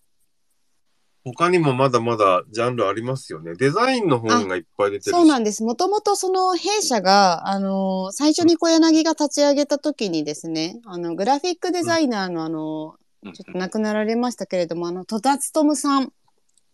[1.26, 3.54] 他にもまだまだジャンルありますよね。
[3.56, 5.18] デザインの本がいっぱい出てるし。
[5.18, 5.64] そうなんです。
[5.64, 16.12] もともとその弊社が、あのー最初に小柳が立ち上げた時にですね、あの、グラフィックデザイナーのあのうんちょっと亡くなられましたけれども、あの、戸田勉さん、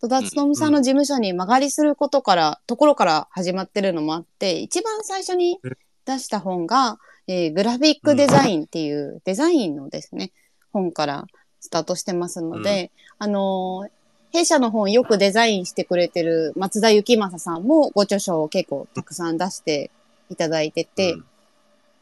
[0.00, 5.60] 戸田勉さんの事務所に間借りすることから、ところから始まってるのもあって、一番最初に
[6.06, 6.98] 出した本が、
[7.28, 10.32] えーグラフィックデザインっていうデザインのですね、
[10.72, 11.26] 本から
[11.60, 13.99] スタートしてますので、あのー
[14.32, 19.90] 弊社の本よくデザインしてくれてる松田幸正さんもご著書を結構たくさん出して
[20.30, 21.24] いただいてて、うん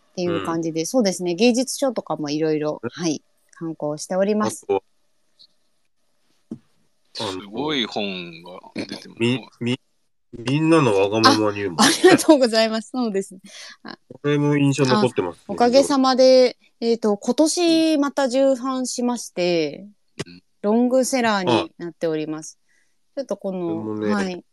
[0.08, 3.22] っていう感じで、そうですね、芸術書とかもいろいろ、はい、
[3.52, 4.66] 刊行しておりあます。
[4.66, 4.82] と、
[7.14, 8.02] すごい本
[8.42, 9.20] が出てます。
[9.20, 9.80] み、み、
[10.32, 11.80] みんなのわがまま入門。
[11.80, 12.90] ありがとうございます。
[12.90, 13.40] そうですね。
[14.08, 15.44] これも印象残ってます、ね。
[15.46, 19.86] おかげさまで、えっ、と、今年また重版しまして
[20.26, 22.58] うん、ロングセラーになっております。
[23.16, 24.44] ちょっとこの、ねはい。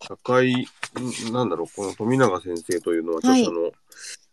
[0.00, 3.72] 社会、んなんだろう、この富永先生というのは著者の、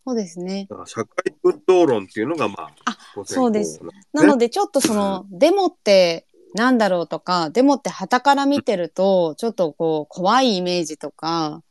[0.06, 0.68] そうですね。
[0.86, 3.82] 社会運動論っていうのが、まあ、あそうです
[4.14, 11.64] なんなので、ちょっとその、デモって、なんだろうとか、でもって旗から見てると、ちょっとこう、怖いイメージとか、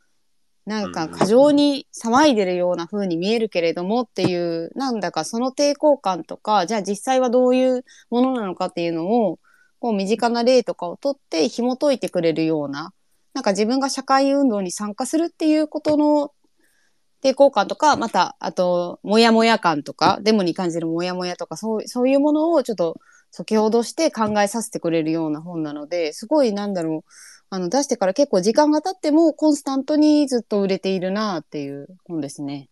[0.67, 9.39] なんか過剰に騒いでるような風に見えるけれどもっていう、なんだかその抵抗感とか、じゃあ実際はどういうものなのかっていうのを、
[9.79, 12.93] こう身近な例とかをとって紐解いてくれるような、
[13.33, 16.33] なんか自分が社会運動に参加するっていうことの
[17.23, 22.99] 抵抗感とか、また、あと、もやもや感とか、デモに感じるもやもやとか、そうそういうものをちょっと
[23.37, 27.11] 解きほどして考えさせてくれるような本なので、すごいなんだろう、
[27.51, 32.69] あの、出してから結構時間が経ってもコンスタントにずっと売れているなっていう本ですね。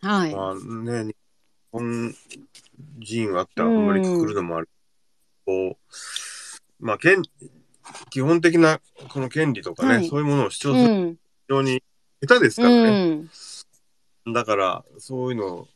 [0.00, 0.34] はい。
[0.34, 1.16] まあね、日
[1.70, 2.14] 本
[2.98, 4.68] 人はってあんまりくくるのもある。
[5.44, 7.22] こう、まあ、権
[8.08, 8.80] 基本的な
[9.10, 11.14] この権利とかね、はいそういうものを主張うするん。
[11.14, 11.18] 非
[11.50, 11.82] 常に
[12.26, 13.14] 下手ですからうね。
[13.14, 14.32] ん。
[14.32, 15.68] だから、そういうの、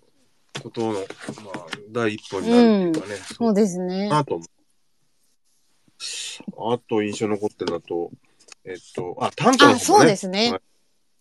[0.62, 4.08] ことの、まあ、第一歩になるっていうかね、そそううですね。
[4.08, 4.63] なと思う。
[6.56, 8.10] あと印象残ってるのだと、
[8.64, 9.78] えっと、あ、短歌の方もあ、ね。
[9.84, 10.60] そうですねはい。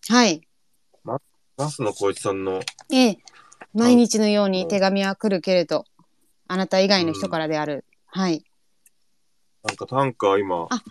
[0.08, 0.48] はい。
[1.56, 2.60] 増野光一さんの、
[2.90, 3.18] ええ。
[3.72, 5.84] 毎日のように手紙は来るけれど、
[6.48, 7.84] あなた以外の人からである。
[8.06, 8.44] はい。
[9.62, 10.82] なんか短歌今あ、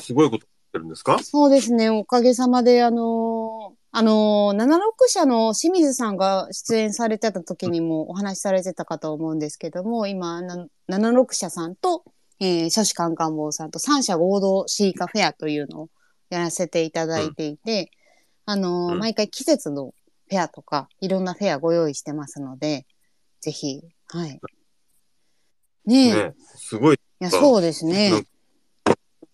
[0.00, 1.18] すごいことってるんですか？
[1.22, 1.90] そうですね。
[1.90, 12.04] おかげさまで、あのーあのー、76社の清水さんが出演されてた時にもお話しされてたかと思うんですけども、今、な76社さんと、
[12.40, 15.88] えー、書士官官房さんと三社合同シーカフェアというのを
[16.30, 17.90] やらせていただいていて、
[18.46, 19.94] あのーうん毎回季節の
[20.28, 22.86] フェアとか、いろんなフェアご用意してますので、
[23.40, 24.40] ぜひ、はい。
[25.86, 28.12] ねえ、ね、すごい、いや、そうですね。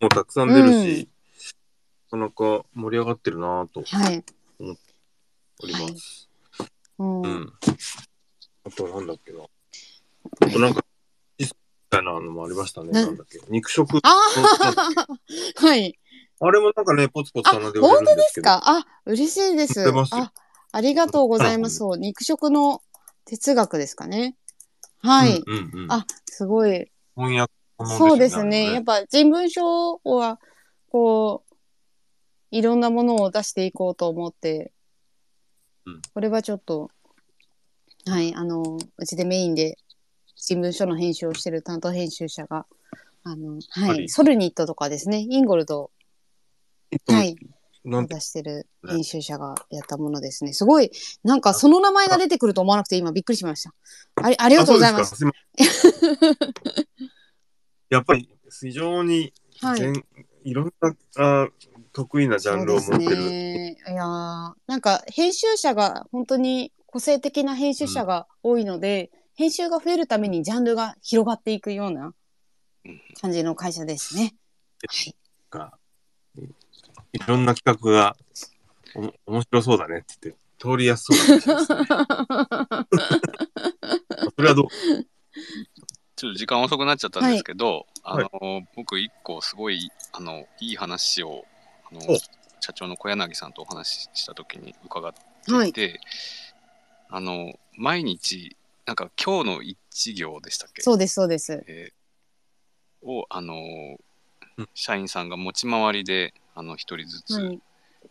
[0.00, 1.08] もうたくさん出るし、
[2.10, 4.24] なかなか盛り上がってるなぁとはい。
[5.62, 6.28] おります。
[6.98, 7.52] うんうん。
[8.64, 9.40] あとなんだっけな。
[9.42, 10.95] あとなんか、み
[11.96, 12.92] たいなのもありましたね。
[12.92, 13.40] ななんだっけ。
[13.48, 13.98] 肉食。
[14.02, 15.06] ああ
[15.56, 15.98] はい。
[16.38, 18.48] あれもなんかね、ポツポツあ、棚で売れる本当でんですけど。
[18.48, 18.62] すか？
[18.64, 19.82] あ、嬉しいです
[20.12, 20.32] あ、
[20.72, 21.76] ありがとうございます。
[21.76, 22.82] そう、肉食の
[23.24, 24.36] 哲学ですかね？
[24.98, 25.42] はい。
[25.46, 25.92] うんうんうん。
[25.92, 26.90] あ、すごい。
[27.16, 27.52] 翻訳
[27.98, 28.72] そうですね。
[28.72, 30.40] やっぱ人文書は、
[30.90, 31.54] こう、
[32.50, 34.72] いろんなものを出していこうと思って、
[35.84, 36.90] うんこれはちょっと、
[38.06, 39.78] はい、あの、うちでメインで
[40.36, 42.66] 新聞書の編集をしてる担当編集者が、
[43.24, 45.90] あの、は、はいいソルニットとかですね、インゴルド、
[47.08, 47.36] はい、
[47.84, 50.52] なんて出してる編集者がやったものですね。
[50.52, 50.92] すごい、
[51.24, 53.74] なんかその名前が出てくると思わなくて今びっくりしました。
[54.22, 55.14] ありありがとうございます。
[55.14, 57.06] あそうですかすいません
[57.90, 58.28] やっぱり
[58.60, 59.80] 非常にはい。
[59.80, 60.04] 全、
[60.44, 61.48] い、ろんなあ
[61.92, 63.30] 得意なジャンルを持ってそうでする。
[63.30, 63.76] ね。
[63.88, 72.14] いやーなんか編集者が本当に個性的な編集者が多いので、編集が増えるためにジャンルが広がっていくような
[73.20, 74.34] 感じの会社ですね。
[74.88, 75.14] はい。
[75.50, 75.78] か
[77.12, 78.16] いろんな企画が
[79.26, 81.16] お面白そうだねって言って通りやすそう。
[84.36, 84.68] それはどう？
[86.16, 91.44] ちょっと時間遅くなっちゃったんですけど、はいあの僕一個すごいあのいい話を
[91.90, 92.16] あのお
[92.60, 95.72] 社長の小柳さんとお話しした時に伺ってはいい。
[95.74, 96.00] て、
[97.10, 98.56] あの毎日
[98.86, 100.82] なんか今日の一行でしたっけ？
[100.82, 101.64] そうです、そうです。
[101.66, 103.54] えーをあの
[104.56, 107.60] うん社員さんが持ち回りであの一人ずつ、はい。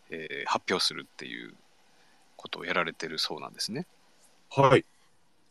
[0.09, 1.53] えー発表するっていう
[2.37, 3.87] ことをやられてるそうなんですね。
[4.51, 4.85] はい。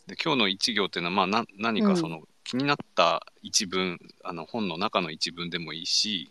[0.06, 6.30] で今日の一行っていうのは、まあ、な何かその、気になった一文あの本の中の一文でもいいし、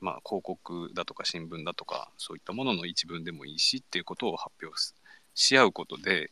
[0.00, 4.92] まあ、広告だとか新聞だとかそういったものの一文でもいいしっていうことを発表し
[5.34, 6.30] し合うことで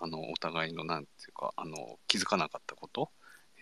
[0.00, 3.10] あのお互いのなんていうかあの気づかなかったこと、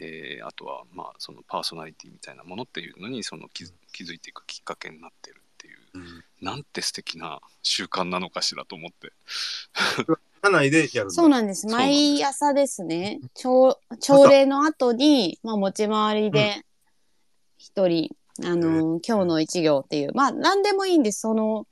[0.01, 6.24] えーあとは、まあ、そのパーソナリティみたいなものっていうのにその気づ気づいていくきっかけになってるっていううん。
[6.41, 9.12] なんて素敵な習慣なのかしらと思って。
[10.70, 11.66] でやるそうなんです。
[11.66, 16.64] 毎朝ですね、朝朝礼の後に、まあ、持ち回りで
[17.57, 18.14] 一人、
[18.45, 21.20] あの、今日の一行っていう、まあ、何でもいいんです。
[21.20, 21.66] その、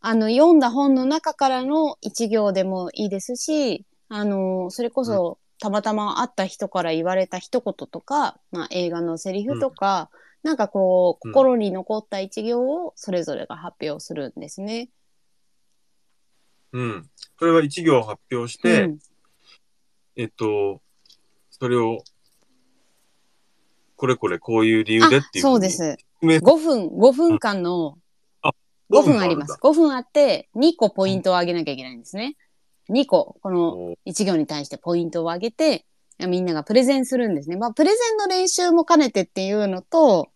[0.00, 10.10] あの、読んだ本の中からの一行でもいいですし、あの、それこそ、たまたま会った人から言われた一言とか、まあ、映画のセリフとか、
[10.42, 14.88] なんかこう、うん心に残った一行をそれぞれが発表するんですね。
[16.72, 17.10] うん。
[17.38, 18.98] それは一行発表して、うん
[20.16, 20.80] えっと、
[21.50, 22.02] それを、
[23.96, 25.44] これこれこういう理由でっていう。
[25.46, 25.68] あそうで。
[25.70, 25.96] す。
[26.20, 27.98] 明5分、5分間の、
[28.90, 29.58] 5分あります。
[29.60, 32.36] 5分あって、2個ポイントを上げなきゃいけないんですね。
[32.88, 35.86] 2個、このお1行に対してポイントを上げて、
[36.18, 37.56] やみんながプレゼンするんですね。
[37.56, 40.28] まあ、プレゼンの練習も兼ねてっていうのと、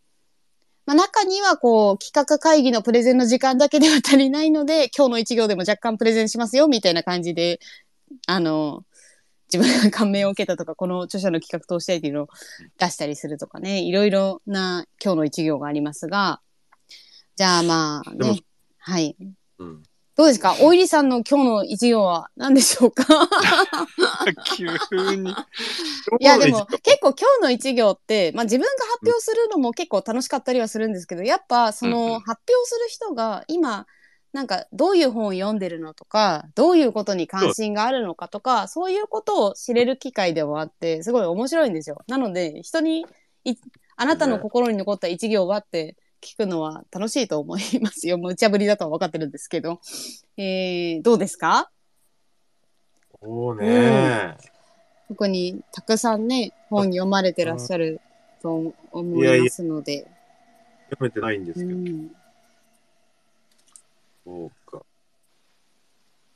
[0.86, 7.58] まあ、中にはこう、企画会議のプレゼンの時間だけでは足りないので、今日の一行でも若干プレゼンしますよ、みたいな感じで、
[8.26, 8.84] あの、
[9.52, 12.28] 自分が感銘を受けたとか、この著者の企画通したいっていうのを
[12.78, 16.40] 出したりするとかね、いろいろな今日の一行がありますが、
[17.36, 18.40] じゃあまあね、
[18.78, 19.16] はい。
[19.58, 19.82] うん。
[20.16, 20.56] どうですか？
[20.60, 23.04] おいりさんの今日の一行は何でしょうか？
[24.56, 24.66] 急
[25.16, 25.34] に。
[26.20, 33.86] いやでも結構今日の一行って、まあ自分が発表するのも結構楽しかったりはするんですけど、やっぱその発表する人が今、
[34.32, 42.02] なんかどういう本を読んでるのとか、どういうことに関心があるのかとか、そういうことを知れる機会でもあって、すごい面白いんですよ。
[42.06, 43.04] なので、人に
[43.44, 43.56] い、
[43.96, 48.16] あなたの心に残った一行はって聞くのは楽しいと思いますよ。
[48.18, 49.80] 無茶ぶりだとは分かってるんですけど。
[50.36, 51.70] えー、どうですか？
[53.20, 54.36] そうね。
[55.08, 58.00] 特にたくさんね、本読まれてらっしゃる
[58.42, 60.06] と思いますので。
[60.90, 61.78] 読めてないんですうけど。
[61.78, 62.10] ん
[64.24, 64.82] そうか。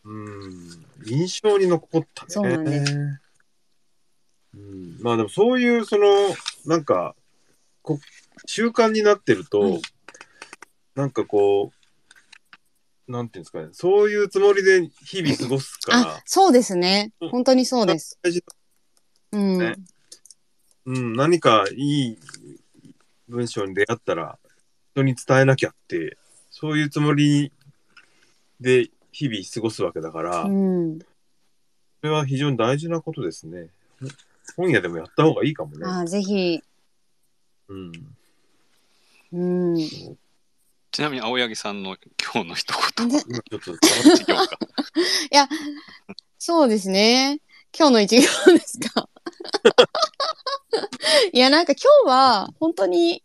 [0.05, 0.87] うん。
[1.07, 2.31] 印象に残ったね。
[2.31, 2.93] そうなんです
[4.55, 4.99] うん。
[5.01, 6.07] まあでもそういう、その、
[6.67, 7.15] なんか、
[7.83, 7.99] こ
[8.47, 9.83] 習慣になってると、はい
[10.99, 11.71] なんかこ
[13.07, 17.13] う、なんていうんですかね、そういうつもりで日々過ごすかあら、、そうですね。
[17.21, 18.19] 本当にそうです。
[18.21, 18.45] 大事
[19.31, 19.59] うん。
[19.59, 19.77] ね
[20.87, 22.19] うん、何かいい
[23.29, 24.41] 文章に出会ったら、
[24.95, 26.17] 人に伝えなきゃって、
[26.51, 27.53] そういうつもり
[28.59, 30.99] で日々過ごすわけだから、うん。
[30.99, 31.07] そ
[32.03, 33.69] れは非常に大事なことですね。
[34.57, 35.87] 本屋でもやった方がいいかもね。
[35.87, 36.61] あぜひ。
[37.69, 37.93] うん。
[39.33, 39.77] うん。
[40.91, 41.97] ちなみに青柳さんの
[42.33, 44.49] 今日の一言ちょっと、一行か？
[46.39, 47.41] そうですね。
[47.77, 48.23] 今日の一行
[48.53, 49.09] ですか？
[51.33, 53.23] いや、なんか今日は、本当に、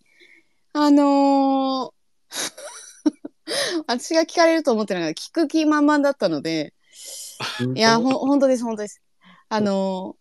[0.73, 2.33] あのー
[3.87, 5.21] 私が聞かれると思ってなかった。
[5.21, 6.73] 聞く気満々だったので、
[7.75, 9.01] いや、ほん、本当です、本当です。
[9.49, 10.15] あの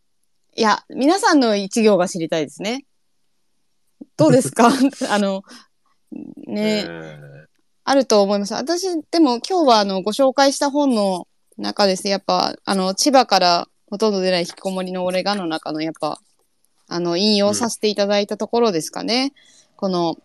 [0.56, 2.84] ーいや、皆さんの一行が知りたいですね。
[4.18, 4.68] どうですか？
[5.08, 5.42] あの、
[6.46, 7.46] ね、え
[7.84, 8.54] あると思います。
[8.54, 11.26] 私、でも今日はあの、ご紹介した本の
[11.58, 16.20] 中ですね、やっぱ、あの、千葉からほとんど出ない引きこもりの俺がの中の、やっぱ、
[16.88, 19.32] あの、引用させていただいたところですかね。
[19.76, 20.16] この、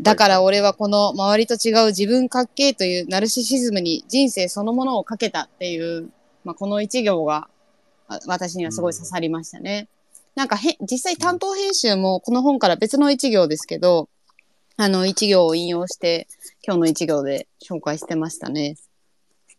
[0.00, 6.10] だから俺はこの周りと違う自分かっけーというナルシシズムに人生そのものをかけたっていう、
[6.44, 7.48] まあ、この一行が
[8.08, 9.88] あ私にはすごい刺さりましたね。
[10.34, 14.08] なんかへ、実際担当編集もこの本から別の一行ですけど、
[14.82, 16.26] あの一行を引用して、
[16.66, 18.76] 今日の一行で紹介してましたね。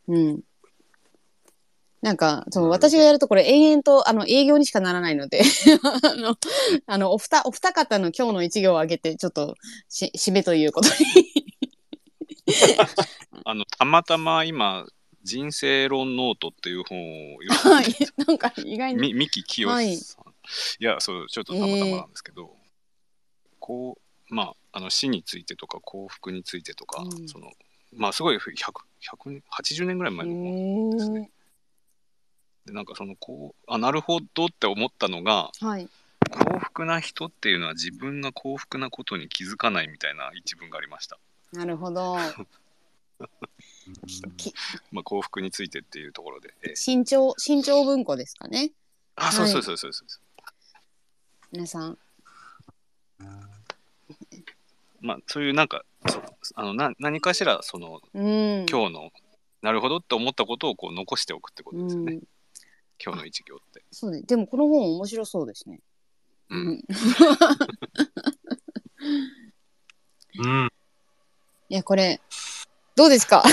[0.08, 0.40] うん。
[2.02, 5.44] なんか、そのなるほど私がやるとこれ延々とあの営業にしかならないので、
[6.02, 6.38] あの、
[6.88, 9.58] あの、お二、お二方の今日の一行を挙げて、ちょっと
[9.90, 11.54] し、締めということに。
[13.46, 14.88] あの、たまたま今、
[15.22, 18.14] 人生論ノートっていう本をはい読んでて。
[18.26, 19.14] なんか意外に。
[19.14, 20.00] み三木清さん、はいい、
[20.80, 22.58] やそうちょっとたまたまなんですけど、
[23.60, 27.52] こうまああの死についてとか幸福についてとか、うんその
[27.94, 31.30] まあすごい100 100年80年ぐらい前の本ですね。
[32.66, 35.90] でなんかそのこうあなるほどって思ったのがはい。
[36.30, 41.18] 幸福な人っていうのは自分が幸福なことに気づかないみたいな一文がありました。
[41.52, 42.16] なるほど。
[44.92, 46.54] まあ、幸福についてっていうところで。
[46.64, 48.72] えー新潮、新潮文庫ですかね。
[49.16, 50.08] あそうそうそうそうそう。
[51.52, 51.98] 皆さん。
[55.02, 55.84] まあそういうなんか
[56.56, 58.66] あのな何かしらそのうん。
[58.70, 59.12] 今日の
[59.62, 62.24] なるほどって思ったことをこう残しておくってことですよね、うん。
[63.04, 63.84] 今日の一行って。
[63.92, 64.22] そうね。
[64.22, 65.80] でもこの本面白そうですね。
[66.50, 66.84] うん
[70.40, 70.70] うん。
[71.70, 72.20] いや、これ、
[72.96, 73.44] どうですか？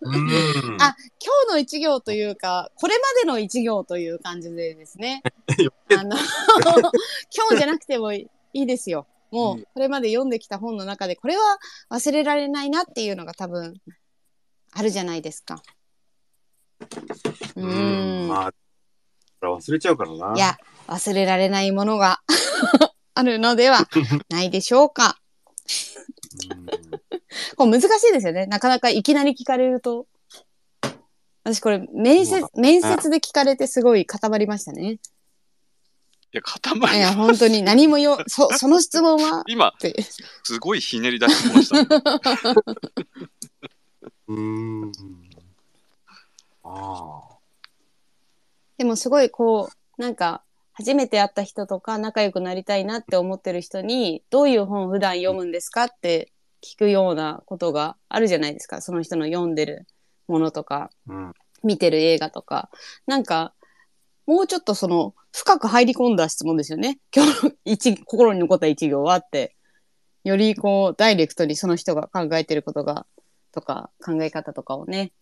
[0.00, 0.14] うん。
[0.80, 5.22] あ今日の一行というか、これまでの一行という感じでですね。
[5.96, 6.16] あの、
[7.34, 9.06] 今日じゃなくてもいいですよ。
[9.34, 11.42] もうこれまで読んできた本の中で、これは
[11.90, 13.74] 忘れられないなっていうのが多分、
[14.72, 15.60] あるじゃないですか。
[17.56, 18.28] うん。
[18.28, 20.34] まあ、忘れちゃうからな。
[20.36, 20.56] いや、
[20.86, 22.20] 忘れられないものが
[23.14, 23.88] あるのでは
[24.30, 25.18] ないでしょうか。
[26.50, 26.66] うん
[27.56, 28.46] こう難しいですよね。
[28.46, 30.06] なかなかいきなり聞かれると。
[31.42, 34.98] 私これ面接面接で聞かれてすごい固まりましたね。
[36.34, 39.44] いや塊いや、本当に何もよ、そ、 その質問は？
[39.46, 39.94] 今って。
[40.42, 41.86] すごいひねり出してました、ね、
[44.26, 44.92] うん。
[46.64, 47.38] ああ。
[48.78, 56.32] でもすごいこう、なんか、初めて会った人とか仲良くなりたいなって思ってる人に、どういう本普段読むんですかって
[56.64, 58.80] 聞くようなことがあるじゃないですか。
[58.80, 59.86] その人の読んでる
[60.26, 61.32] ものとか、うん。
[61.62, 62.70] 見てる映画とか。
[63.06, 63.54] なんか、
[64.26, 66.98] もうちょっとその、深く入り込んだ質問ですよね。
[67.14, 69.54] 今日の 一、心に残った一行はって。
[70.22, 73.06] よりこう、ダイレクトにその人が考えてることが、
[73.52, 75.12] とか、考え方とかをね、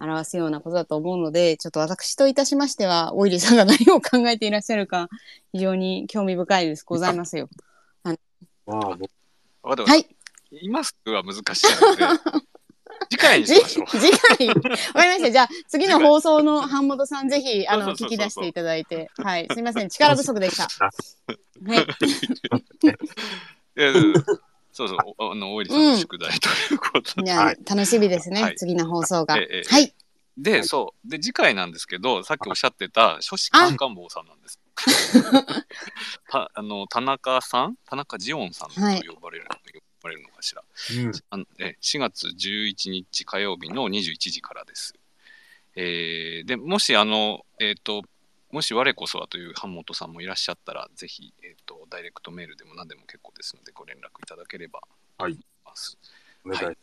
[0.00, 5.08] 表すようなことだと思うので、ちょっと私といたしましては、オイリーさんが何を考えていらっしゃるか、
[5.52, 6.84] 非常に興味深いです。
[6.84, 7.48] ございますよ。
[8.66, 9.04] まあ、僕わかった
[9.70, 10.16] わかったはい。
[10.62, 12.04] 今すぐは難しいので、
[13.10, 13.86] 次回にじしましょう。
[13.88, 15.30] 次回、わかりました。
[15.30, 19.10] じゃあ、次の放送の版本さん、ぜひ、 あの、聞き出していただいて。
[19.16, 19.46] はい。
[19.52, 19.88] すいません。
[19.88, 20.68] 力不足でした。
[20.84, 21.86] はい。
[24.72, 27.32] そうそう、おあの、大入さんの宿題ということで。
[27.32, 28.42] 楽しみですね。
[28.42, 29.34] はい次の放送が。
[29.34, 29.94] はい。
[30.36, 31.08] で、そう。
[31.08, 34.58] で、次回なんですけど、さっきおっしゃってた、書士カンカン坊さんなんです。
[36.28, 37.76] たあの田中さん？
[37.84, 40.62] 田中ジオンさんとはい呼ばれる,、呼ばれるのかしら。
[40.62, 41.12] うん。
[41.30, 44.94] あのえ4月11日火曜日の21時からです。
[45.74, 48.02] えーでもしあの、えー、と
[48.52, 54.80] もし我こそはという版本さんもいらっしゃったらぜひ、えー、とダイレクトメールでも何でも結構ですのでご連絡いただければ
[55.18, 55.98] と思います。
[56.44, 56.76] お願いはい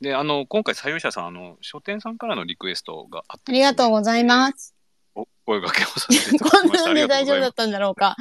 [0.00, 4.74] であの今回採用者さんあの書店さんからのリクエストがあってありがとうございます。
[5.14, 6.84] お声掛けをさせていただこんきました。
[6.88, 8.16] なんで大丈夫だったんだろうか。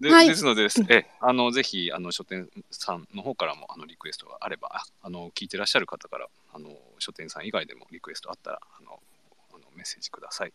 [0.00, 9.00] ではいですのでです、えあのぜひあの書店さんの方からもあのリクエストがあればああの聞いてらっしゃる方からあの書店さん以外でもリクエストあったらあの
[9.54, 10.52] あのメッセージください。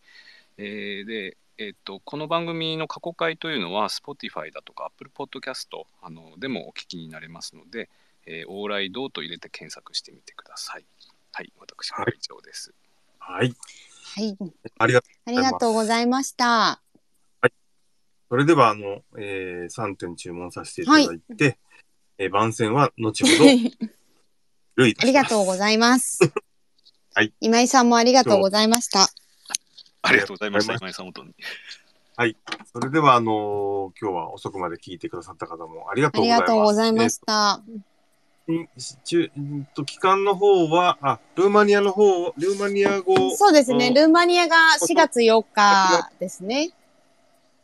[0.58, 5.68] えーでえっとこの番組の過去回というのは Spotify だとか Apple Podcast
[6.02, 7.90] あのでもお聞きになれますので、
[8.26, 10.86] えー、オーライドと入れて検索してみてください。
[11.32, 12.74] はい、私から以上です。
[13.20, 13.56] はい。
[14.16, 14.38] はい。
[14.78, 15.12] ありがとう。
[15.26, 16.83] ありがとうございました。
[18.34, 21.60] それでは、あの、えー、3点注文させていただいて、
[22.18, 23.46] えー番宣は後ほど、
[24.76, 26.18] ルイありがとうごいざいます。
[27.14, 27.32] はい。
[27.42, 29.08] 今井さんもありがとうございました。
[30.02, 31.36] ありがとうございました、今井さん本当に。
[32.18, 32.26] ま
[32.66, 32.72] す。
[32.74, 36.50] それでは、あのー今日は遅くまで聞いてくださった方もありがとうございます。
[36.50, 37.62] ありがとうございました。
[38.48, 38.68] えー
[39.04, 43.16] 中うんと期間の方は、あ、ルーマニアの方、ルーマニア語。
[43.38, 43.90] そうですね。
[43.90, 46.74] うんルーマニアが4月4日ですね。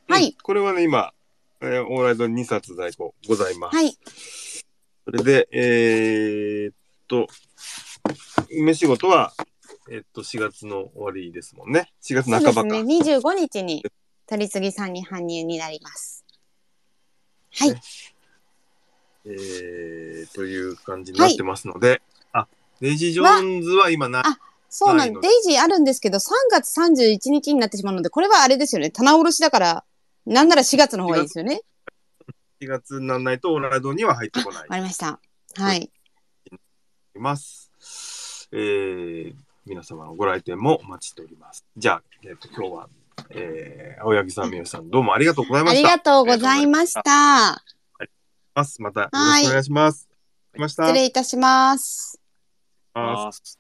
[0.09, 1.13] はいうんこれはね、今、
[1.61, 3.75] えーオーライド2冊在庫ございます。
[3.75, 3.97] はい。
[5.05, 6.75] それで、えーっ
[7.07, 7.27] と、
[8.51, 9.33] 梅仕事は、
[9.91, 11.91] えーっと、4月の終わりですもんね。
[12.01, 12.63] 4月そう半ばか。
[12.63, 12.97] ですね。
[13.19, 13.83] 25日に
[14.27, 16.25] 取り次ぎさんに搬入になります。
[17.51, 17.81] はい。
[19.25, 22.01] えー、という感じになってますので、
[22.31, 22.47] あ、
[22.81, 24.39] デイジー・ジョーンズは今な、あ
[24.69, 28.91] そうなんデイジーあるんですけど、3月31日になってしまうので、これはあれですよね。
[28.91, 29.83] 棚卸しだから、
[30.29, 31.61] なんなら4月の方がいいですよね。
[32.61, 35.19] 4月にならないとオーライドには入ってこないわかりました。
[35.55, 35.91] はい。
[37.15, 37.71] ます。
[38.51, 41.65] えー、皆様のご来店もお待ちしております。
[41.75, 42.89] じゃあ、えー、と今日は、
[43.31, 45.89] えー、青柳さん、みよさん、どうもありがとうございまありした。
[45.97, 47.63] がとうございました。
[48.53, 50.09] ますまたよろしくお願いします。
[50.53, 50.83] 来ました。
[50.83, 52.19] 失礼いたします。
[52.93, 53.58] あーます